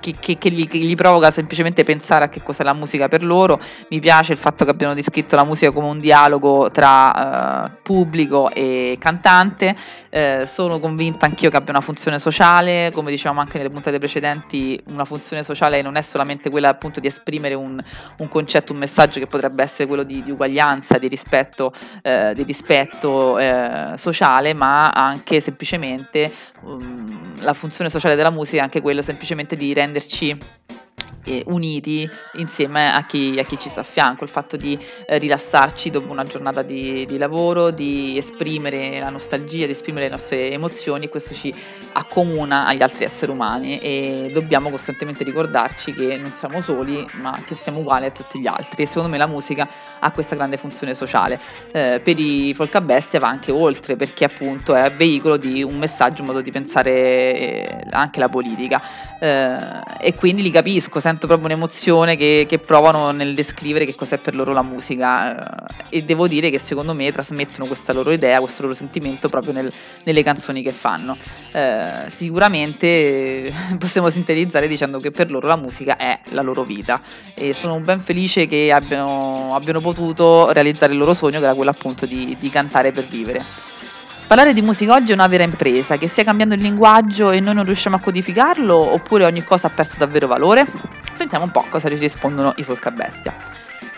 che, 0.01 0.39
che, 0.39 0.51
gli, 0.51 0.69
che 0.69 0.79
gli 0.79 0.95
provoca 0.95 1.33
semplicemente 1.33 1.83
pensare 1.83 2.25
a 2.25 2.29
che 2.37 2.43
cos'è 2.43 2.63
la 2.63 2.75
musica 2.75 3.09
per 3.09 3.23
loro. 3.23 3.61
Mi 3.89 4.01
piace 4.01 4.33
il 4.33 4.39
fatto 4.39 4.65
che 4.65 4.71
abbiano 4.71 4.95
descritto 4.95 5.37
la 5.37 5.45
musica 5.45 5.73
come 5.73 5.89
un 5.89 5.99
dialogo 5.99 6.71
tra 6.71 7.71
uh, 7.71 7.83
pubblico 7.83 8.51
e 8.51 8.97
cantante. 8.99 9.75
Uh, 10.11 10.45
sono 10.45 10.79
convinta 10.79 11.27
anch'io 11.27 11.51
che 11.51 11.57
abbia 11.57 11.73
una 11.73 11.81
funzione 11.81 12.19
sociale, 12.19 12.91
come 12.93 13.11
dicevamo 13.11 13.41
anche 13.41 13.59
nelle 13.59 13.71
puntate 13.71 13.99
precedenti, 13.99 14.81
una 14.89 15.05
funzione 15.05 15.43
sociale 15.43 15.83
non 15.83 15.97
è 15.97 16.03
solamente 16.03 16.51
quella 16.51 16.69
appunto 16.69 17.01
di 17.01 17.07
esprimere 17.07 17.55
un, 17.55 17.83
un 18.19 18.29
concetto, 18.29 18.73
un 18.73 18.79
messaggio 18.79 19.19
che 19.19 19.27
potrebbe 19.27 19.63
essere 19.63 19.87
quello 19.87 20.03
di, 20.03 20.23
di 20.23 20.31
uguaglianza, 20.31 20.99
di 20.99 21.09
rispetto, 21.09 21.73
uh, 22.03 22.33
di 22.35 22.43
rispetto 22.43 23.39
sociale, 23.95 24.55
ma 24.55 24.91
anche 24.91 25.41
semplicemente 25.41 26.33
um, 26.63 27.35
la 27.41 27.53
funzione 27.53 27.91
sociale 27.91 28.15
della 28.15 28.31
musica 28.31 28.61
è 28.61 28.65
anche 28.65 28.81
quello 28.81 29.03
semplicemente 29.03 29.57
di 29.57 29.73
renderci 29.73 30.37
eh, 31.27 31.43
uniti 31.47 32.09
insieme 32.35 32.93
a 32.93 33.05
chi, 33.05 33.37
a 33.39 33.45
chi, 33.45 33.59
ci 33.59 33.69
sta 33.69 33.81
a 33.81 33.85
fianco, 33.85 34.25
il 34.25 34.31
fatto 34.31 34.57
di 34.57 34.79
eh, 35.07 35.19
rilassarci 35.19 35.91
dopo 35.91 36.11
una 36.13 36.25
giornata 36.25 36.63
di, 36.63 37.05
di, 37.07 37.19
lavoro, 37.19 37.71
di 37.71 38.17
esprimere 38.17 39.01
la 39.01 39.11
nostalgia, 39.11 39.67
di 39.67 39.73
esprimere 39.73 40.07
le 40.07 40.13
nostre 40.13 40.51
emozioni, 40.51 41.09
questo 41.09 41.35
ci 41.35 41.53
accomuna 41.93 42.67
agli 42.67 42.83
altri 42.83 43.05
esseri 43.05 43.33
umani 43.33 43.79
e 43.79 44.31
dobbiamo 44.33 44.71
costantemente 44.71 45.25
ricordarci 45.25 45.93
che 45.93 46.17
non 46.17 46.33
siamo 46.33 46.61
soli, 46.61 47.07
ma 47.21 47.41
che 47.45 47.55
siamo 47.55 47.81
uguali 47.81 48.07
a 48.07 48.11
tutti 48.11 48.39
gli 48.39 48.47
altri. 48.47 48.85
E 48.85 48.87
secondo 48.87 49.09
me 49.09 49.19
la 49.19 49.27
musica 49.27 49.69
ha 49.99 50.11
questa 50.13 50.37
grande 50.37 50.57
funzione 50.57 50.95
sociale. 50.95 51.41
Eh, 51.73 52.01
per 52.03 52.19
i 52.19 52.55
folk 52.55 52.75
a 52.75 52.81
bestia 52.81 53.19
va 53.19 53.29
anche 53.29 53.51
oltre 53.51 53.97
perché 53.97 54.25
appunto 54.25 54.75
è 54.75 54.93
veicolo 54.93 55.37
di 55.37 55.63
un 55.63 55.77
messaggio, 55.77 56.23
un 56.23 56.29
modo 56.29 56.41
di 56.41 56.51
pensare 56.51 56.91
eh, 56.91 57.87
anche 57.91 58.21
la 58.21 58.29
politica 58.29 58.81
eh, 59.19 59.57
e 60.01 60.15
quindi 60.15 60.43
li 60.43 60.51
capisco, 60.51 61.01
sento 61.01 61.27
proprio 61.27 61.47
un'emozione 61.47 62.17
che, 62.17 62.45
che, 62.47 62.59
provano 62.59 63.13
nel 63.13 63.35
descrivere 63.35 63.87
che 63.87 63.95
cos'è 63.95 64.19
per 64.19 64.35
loro 64.35 64.53
la 64.53 64.63
musica 64.63 65.67
eh, 65.89 65.99
e 65.99 66.03
devo 66.03 66.29
dire 66.29 66.51
che 66.51 66.59
secondo 66.59 66.95
me 66.95 67.11
trasmettono 67.11 67.67
questa 67.67 67.93
loro 67.93 68.13
idea, 68.13 68.41
questo 68.41 68.63
loro 68.63 68.75
sentimento 68.75 69.29
proprio 69.29 69.53
nel, 69.53 69.73
nelle 70.05 70.23
canzoni 70.23 70.63
che 70.63 70.73
fanno. 70.73 71.17
Eh, 71.53 72.05
sicuramente 72.09 73.53
possiamo 73.79 74.11
sintetizzare 74.11 74.69
dicendo 74.69 75.01
che 75.01 75.11
per 75.11 75.31
loro 75.31 75.47
la 75.49 75.57
musica 75.57 75.97
è 75.97 76.21
la 76.31 76.43
loro 76.43 76.65
vita 76.65 77.01
e 77.35 77.55
sono 77.55 77.81
ben 77.81 78.01
felice 78.01 78.47
che 78.47 78.71
abbiano, 78.73 79.55
abbiano 79.55 79.81
potuto 79.81 80.53
realizzare 80.53 80.93
il 80.93 80.99
loro 80.99 81.15
sogno 81.15 81.39
che 81.39 81.45
era 81.45 81.55
quello 81.55 81.71
appunto 81.71 82.05
di, 82.05 82.37
di 82.39 82.51
cantare 82.51 82.93
per 82.93 83.07
vivere. 83.07 83.45
Parlare 84.27 84.53
di 84.53 84.61
musica 84.61 84.93
oggi 84.93 85.13
è 85.13 85.15
una 85.15 85.29
vera 85.29 85.45
impresa, 85.45 85.97
che 85.99 86.09
stia 86.09 86.25
cambiando 86.25 86.57
il 86.57 86.61
linguaggio 86.61 87.31
e 87.31 87.39
noi 87.39 87.55
non 87.55 87.65
riusciamo 87.65 87.95
a 87.95 88.01
codificarlo, 88.01 88.75
oppure 88.75 89.25
ogni 89.25 89.45
cosa 89.45 89.69
ha 89.69 89.71
perso 89.71 89.99
davvero 89.99 90.27
valore? 90.27 90.67
Sentiamo 91.13 91.45
un 91.45 91.53
po' 91.53 91.65
cosa 91.69 91.89
ci 91.89 91.95
rispondono 91.95 92.53
i 92.57 92.65
Folca 92.65 92.91
Bestia. 92.91 93.37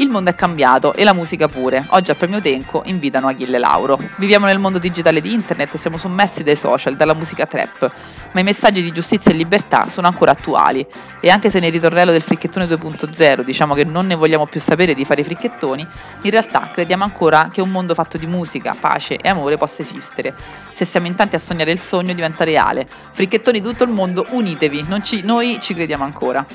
Il 0.01 0.11
mondo 0.11 0.31
è 0.31 0.35
cambiato 0.37 0.95
e 0.95 1.03
la 1.03 1.13
musica 1.13 1.49
pure. 1.49 1.85
Oggi 1.89 2.13
al 2.13 2.17
premio 2.17 2.41
Tenco 2.41 2.83
invitano 2.85 3.27
Achille 3.27 3.59
Lauro. 3.59 3.99
Viviamo 4.19 4.47
nel 4.47 4.61
mondo 4.61 4.79
digitale 4.79 5.21
di 5.21 5.33
internet 5.33 5.75
e 5.75 5.79
siamo 5.79 5.97
sommersi 5.97 6.45
dai 6.45 6.55
social, 6.55 6.95
dalla 6.95 7.15
musica 7.15 7.47
trap, 7.47 7.93
ma 8.31 8.39
i 8.39 8.45
messaggi 8.45 8.81
di 8.81 8.93
giustizia 8.93 9.33
e 9.33 9.35
libertà 9.35 9.89
sono 9.89 10.07
ancora 10.07 10.31
attuali. 10.31 10.87
E 11.19 11.31
anche 11.31 11.51
se 11.51 11.59
nel 11.59 11.73
ritornello 11.73 12.13
del 12.13 12.23
fricchettone 12.23 12.67
2.0 12.67 13.41
diciamo 13.43 13.75
che 13.75 13.83
non 13.83 14.07
ne 14.07 14.15
vogliamo 14.15 14.47
più 14.47 14.61
sapere 14.61 14.95
di 14.95 15.05
fare 15.05 15.23
i 15.23 15.25
fricchettoni, 15.25 15.85
in 16.23 16.31
realtà 16.31 16.71
crediamo 16.73 17.03
ancora 17.03 17.49
che 17.53 17.61
un 17.61 17.71
mondo 17.71 17.93
fatto 17.95 18.19
di 18.19 18.29
musica, 18.29 18.77
pace 18.79 19.17
e 19.17 19.29
amore 19.29 19.57
possa 19.57 19.83
esistere. 19.83 20.33
Se 20.71 20.85
siamo 20.85 21.09
in 21.09 21.17
tanti 21.17 21.35
a 21.35 21.41
sognare 21.41 21.73
il 21.73 21.81
sogno 21.81 22.13
diventa 22.13 22.45
reale. 22.45 22.87
Fricchettoni 23.11 23.61
tutto 23.61 23.83
il 23.83 23.91
mondo, 23.91 24.27
unitevi, 24.31 24.87
ci, 25.03 25.23
noi 25.25 25.59
ci 25.59 25.75
crediamo 25.75 26.05
ancora. 26.05 26.47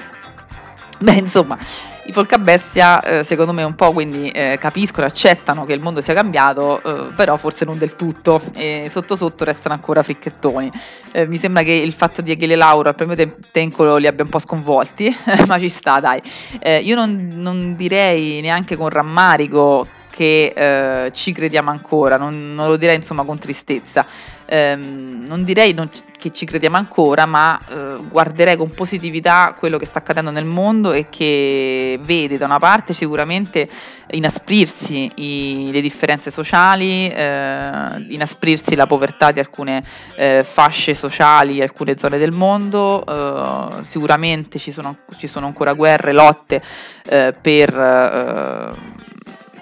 Beh, 0.99 1.15
insomma, 1.15 1.57
i 2.05 2.11
Folcabestia 2.11 3.01
eh, 3.01 3.23
secondo 3.23 3.53
me 3.53 3.63
un 3.63 3.75
po' 3.75 3.93
quindi 3.93 4.29
eh, 4.29 4.57
capiscono, 4.59 5.05
accettano 5.05 5.65
che 5.65 5.73
il 5.73 5.79
mondo 5.79 6.01
sia 6.01 6.13
cambiato, 6.13 6.81
eh, 6.83 7.13
però 7.13 7.37
forse 7.37 7.65
non 7.65 7.77
del 7.77 7.95
tutto 7.95 8.41
e 8.53 8.87
sotto 8.89 9.15
sotto 9.15 9.43
restano 9.43 9.73
ancora 9.73 10.03
fricchettoni. 10.03 10.71
Eh, 11.11 11.27
mi 11.27 11.37
sembra 11.37 11.63
che 11.63 11.71
il 11.71 11.93
fatto 11.93 12.21
di 12.21 12.31
Achille 12.31 12.55
Lauro 12.55 12.89
al 12.89 12.95
premio 12.95 13.15
Tencolo 13.51 13.97
li 13.97 14.07
abbia 14.07 14.23
un 14.23 14.29
po' 14.29 14.39
sconvolti, 14.39 15.15
ma 15.47 15.57
ci 15.59 15.69
sta 15.69 15.99
dai. 15.99 16.21
Eh, 16.59 16.79
io 16.79 16.95
non, 16.95 17.31
non 17.35 17.75
direi 17.75 18.41
neanche 18.41 18.75
con 18.75 18.89
rammarico 18.89 19.87
che 20.15 20.53
eh, 20.55 21.11
ci 21.11 21.31
crediamo 21.31 21.71
ancora, 21.71 22.17
non, 22.17 22.53
non, 22.53 22.67
lo 22.67 22.77
direi 22.77 22.97
insomma 22.97 23.23
con 23.23 23.39
tristezza. 23.39 24.05
Ehm, 24.45 25.25
non 25.27 25.43
direi 25.43 25.73
non, 25.73 25.89
che 26.19 26.29
ci 26.29 26.45
crediamo 26.45 26.77
ancora, 26.77 27.25
ma 27.25 27.59
eh, 27.67 27.97
guarderei 28.07 28.55
con 28.55 28.69
positività 28.69 29.55
quello 29.57 29.79
che 29.79 29.87
sta 29.87 29.97
accadendo 29.97 30.29
nel 30.29 30.45
mondo 30.45 30.91
e 30.91 31.07
che 31.09 31.99
vede 32.03 32.37
da 32.37 32.45
una 32.45 32.59
parte 32.59 32.93
sicuramente 32.93 33.67
inasprirsi 34.11 35.11
i, 35.15 35.69
le 35.71 35.81
differenze 35.81 36.29
sociali, 36.29 37.09
eh, 37.09 38.05
inasprirsi 38.09 38.75
la 38.75 38.85
povertà 38.85 39.31
di 39.31 39.39
alcune 39.39 39.83
eh, 40.15 40.43
fasce 40.43 40.93
sociali, 40.93 41.59
alcune 41.59 41.97
zone 41.97 42.19
del 42.19 42.31
mondo, 42.31 43.03
eh, 43.03 43.83
sicuramente 43.83 44.59
ci 44.59 44.71
sono, 44.71 44.97
ci 45.17 45.25
sono, 45.25 45.47
ancora 45.47 45.73
guerre, 45.73 46.13
lotte 46.13 46.61
eh, 47.09 47.33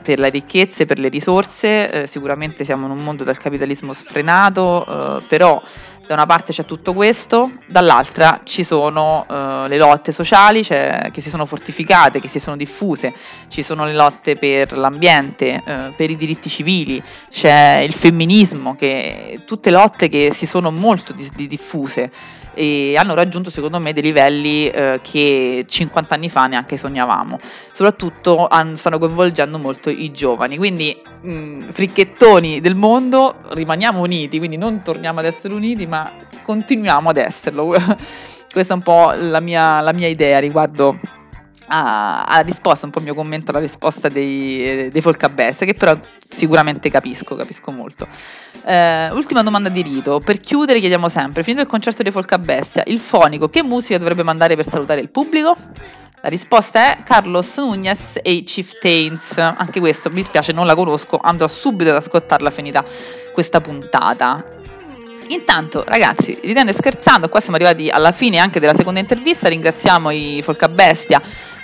per 0.02 0.12
per 0.12 0.20
le 0.20 0.30
ricchezze, 0.30 0.86
per 0.86 1.00
le 1.00 1.08
risorse, 1.08 2.02
eh, 2.02 2.08
sicuramente 2.08 2.66
siamo 2.66 2.86
in 2.86 2.92
un 2.92 3.02
mondo 3.02 3.24
del 3.24 3.38
capitalismo 3.38 3.94
sfrenato, 3.94 4.86
eh, 4.86 5.24
però 5.26 5.58
da 6.06 6.16
una 6.16 6.26
parte 6.26 6.52
c'è 6.52 6.66
tutto 6.66 6.94
questo, 6.94 7.54
dall'altra 7.68 8.42
ci 8.44 8.66
sono 8.66 9.26
eh, 9.30 9.70
le 9.70 9.78
lotte 9.78 10.12
sociali 10.12 10.66
cioè, 10.66 11.10
che 11.14 11.22
si 11.22 11.30
sono 11.30 11.46
fortificate, 11.46 12.20
che 12.20 12.28
si 12.28 12.40
sono 12.40 12.58
diffuse, 12.58 13.14
ci 13.48 13.64
sono 13.64 13.86
le 13.86 13.94
lotte 13.94 14.36
per 14.36 14.76
l'ambiente, 14.76 15.64
eh, 15.66 15.94
per 15.96 16.10
i 16.10 16.18
diritti 16.18 16.50
civili, 16.50 17.02
c'è 17.30 17.78
il 17.78 17.94
femminismo, 17.94 18.76
che, 18.76 19.40
tutte 19.46 19.72
lotte 19.72 20.10
che 20.10 20.34
si 20.34 20.46
sono 20.46 20.72
molto 20.72 21.14
di, 21.14 21.30
di 21.34 21.48
diffuse 21.48 22.12
e 22.54 22.96
hanno 22.98 23.14
raggiunto 23.14 23.50
secondo 23.50 23.80
me 23.80 23.94
dei 23.94 24.04
livelli 24.04 24.68
eh, 24.68 25.00
che 25.02 25.66
50 25.68 26.16
anni 26.16 26.30
fa 26.30 26.48
neanche 26.48 26.78
sognavamo. 26.78 27.40
Soprattutto 27.72 28.48
han, 28.48 28.76
stanno 28.76 28.98
coinvolgendo 28.98 29.58
molto 29.58 29.90
i 29.90 30.12
giovani, 30.12 30.58
quindi 30.58 31.00
mh, 31.22 31.32
mm, 31.32 31.62
fricchettoni 31.70 32.60
del 32.60 32.76
mondo, 32.76 33.36
rimaniamo 33.50 34.02
uniti, 34.02 34.38
quindi 34.38 34.58
non 34.58 34.82
torniamo 34.82 35.20
ad 35.20 35.26
essere 35.26 35.54
uniti, 35.54 35.88
ma 35.88 36.12
continuiamo 36.44 37.10
ad 37.10 37.18
esserlo. 37.18 37.74
Questa 38.52 38.74
è 38.74 38.78
un 38.78 38.84
po' 38.84 39.14
la 39.16 39.40
mia, 39.40 39.80
la 39.80 39.94
mia 39.94 40.08
idea 40.08 40.40
riguardo 40.40 41.00
ha, 41.74 42.42
risposto 42.44 42.86
un 42.86 42.92
po' 42.92 43.00
il 43.00 43.06
mio 43.06 43.14
commento 43.14 43.52
alla 43.52 43.60
risposta 43.60 44.10
dei, 44.10 44.90
dei 44.92 45.02
Folcabest, 45.02 45.64
che 45.64 45.74
però 45.74 45.98
sicuramente 46.28 46.90
capisco, 46.90 47.36
capisco 47.36 47.72
molto. 47.72 48.08
Eh, 48.66 49.10
ultima 49.12 49.42
domanda 49.42 49.70
di 49.70 49.82
rito, 49.82 50.20
per 50.20 50.40
chiudere 50.40 50.80
chiediamo 50.80 51.08
sempre, 51.08 51.44
finito 51.44 51.62
il 51.62 51.68
concerto 51.68 52.04
dei 52.04 52.12
Folcabestia, 52.12 52.84
il 52.88 53.00
fonico 53.00 53.48
che 53.48 53.64
musica 53.64 53.98
dovrebbe 53.98 54.24
mandare 54.24 54.56
per 54.56 54.68
salutare 54.68 55.00
il 55.00 55.10
pubblico? 55.10 55.56
La 56.24 56.30
risposta 56.30 56.98
è 56.98 57.04
Carlos 57.04 57.58
Nunez 57.58 58.20
e 58.22 58.34
i 58.34 58.44
Chieftains. 58.44 59.40
Anche 59.40 59.80
questo 59.80 60.12
mi 60.12 60.22
spiace, 60.22 60.52
non 60.52 60.68
la 60.68 60.76
conosco, 60.76 61.18
andrò 61.20 61.48
subito 61.48 61.90
ad 61.90 61.96
ascoltarla 61.96 62.52
finita 62.52 62.86
questa 63.34 63.60
puntata. 63.60 64.46
Intanto, 65.30 65.84
ragazzi, 65.84 66.38
ridendo 66.44 66.70
e 66.70 66.74
scherzando, 66.76 67.28
qua 67.28 67.40
siamo 67.40 67.56
arrivati 67.56 67.90
alla 67.90 68.12
fine 68.12 68.38
anche 68.38 68.60
della 68.60 68.76
seconda 68.76 69.00
intervista. 69.00 69.48
Ringraziamo 69.48 70.12
i 70.12 70.42
Folcabestia 70.44 71.20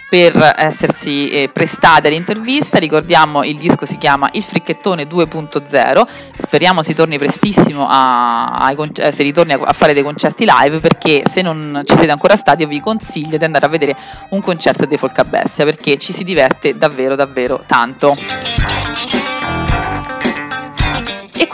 per 0.09 0.53
essersi 0.57 1.29
eh, 1.29 1.49
prestati 1.49 2.07
all'intervista. 2.07 2.77
Ricordiamo 2.77 3.43
il 3.43 3.57
disco 3.57 3.85
si 3.85 3.97
chiama 3.97 4.29
Il 4.33 4.43
Fricchettone 4.43 5.03
2.0. 5.03 6.01
Speriamo 6.35 6.81
si 6.81 6.93
torni 6.93 7.17
prestissimo 7.17 7.87
a, 7.89 8.45
a, 8.45 8.75
eh, 8.95 9.11
si 9.11 9.23
ritorni 9.23 9.53
a, 9.53 9.59
a, 9.61 9.73
fare 9.73 9.93
dei 9.93 10.03
concerti 10.03 10.45
live 10.47 10.79
perché 10.79 11.23
se 11.25 11.41
non 11.41 11.81
ci 11.85 11.95
siete 11.95 12.11
ancora 12.11 12.35
stati 12.35 12.65
vi 12.65 12.79
consiglio 12.79 13.37
di 13.37 13.43
andare 13.43 13.65
a 13.65 13.69
vedere 13.69 13.95
un 14.29 14.41
concerto 14.41 14.85
dei 14.85 14.97
Folcabestia 14.97 15.65
perché 15.65 15.97
ci 15.97 16.13
si 16.13 16.23
diverte 16.23 16.77
davvero 16.77 17.15
davvero 17.15 17.63
tanto. 17.65 18.15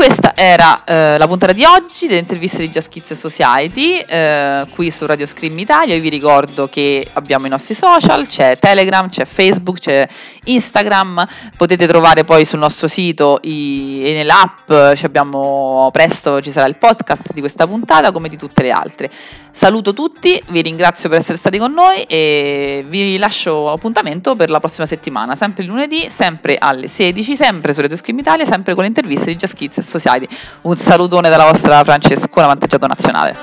Questa 0.05 0.33
era 0.35 0.83
eh, 0.83 1.17
la 1.17 1.27
puntata 1.27 1.53
di 1.53 1.63
oggi 1.63 2.07
delle 2.07 2.19
interviste 2.19 2.57
di 2.57 2.67
Just 2.67 2.89
Kids 2.89 3.13
Society 3.13 3.99
eh, 3.99 4.67
qui 4.71 4.91
su 4.91 5.05
Radio 5.05 5.25
Scream 5.25 5.57
Italia. 5.57 5.95
Io 5.95 6.01
vi 6.01 6.09
ricordo 6.09 6.67
che 6.67 7.07
abbiamo 7.13 7.45
i 7.45 7.49
nostri 7.49 7.73
social, 7.73 8.27
c'è 8.27 8.57
Telegram, 8.59 9.07
c'è 9.07 9.23
Facebook, 9.23 9.79
c'è 9.79 10.05
Instagram. 10.43 11.25
Potete 11.55 11.87
trovare 11.87 12.25
poi 12.25 12.43
sul 12.43 12.59
nostro 12.59 12.89
sito 12.89 13.39
i, 13.43 14.01
e 14.03 14.11
nell'app, 14.11 14.69
abbiamo, 14.69 15.89
presto 15.93 16.41
ci 16.41 16.51
sarà 16.51 16.67
il 16.67 16.75
podcast 16.75 17.31
di 17.31 17.39
questa 17.39 17.65
puntata 17.65 18.11
come 18.11 18.27
di 18.27 18.35
tutte 18.35 18.61
le 18.61 18.71
altre. 18.71 19.09
Saluto 19.51 19.93
tutti, 19.93 20.41
vi 20.49 20.61
ringrazio 20.61 21.07
per 21.07 21.19
essere 21.19 21.37
stati 21.37 21.59
con 21.59 21.71
noi 21.71 22.01
e 22.03 22.83
vi 22.89 23.17
lascio 23.17 23.71
appuntamento 23.71 24.35
per 24.35 24.49
la 24.49 24.59
prossima 24.59 24.87
settimana, 24.87 25.35
sempre 25.35 25.63
lunedì, 25.63 26.07
sempre 26.09 26.57
alle 26.57 26.87
16, 26.87 27.35
sempre 27.37 27.71
su 27.71 27.79
Radio 27.79 27.95
Scream 27.95 28.17
Italia, 28.17 28.45
sempre 28.45 28.73
con 28.73 28.81
le 28.81 28.89
interviste 28.89 29.27
di 29.27 29.37
Just 29.37 29.53
Kids 29.53 29.91
Society. 29.99 30.27
Un 30.61 30.75
salutone 30.75 31.29
dalla 31.29 31.45
vostra 31.45 31.83
Francescona 31.83 32.47
Vanteggiato 32.47 32.87
Nazionale. 32.87 33.35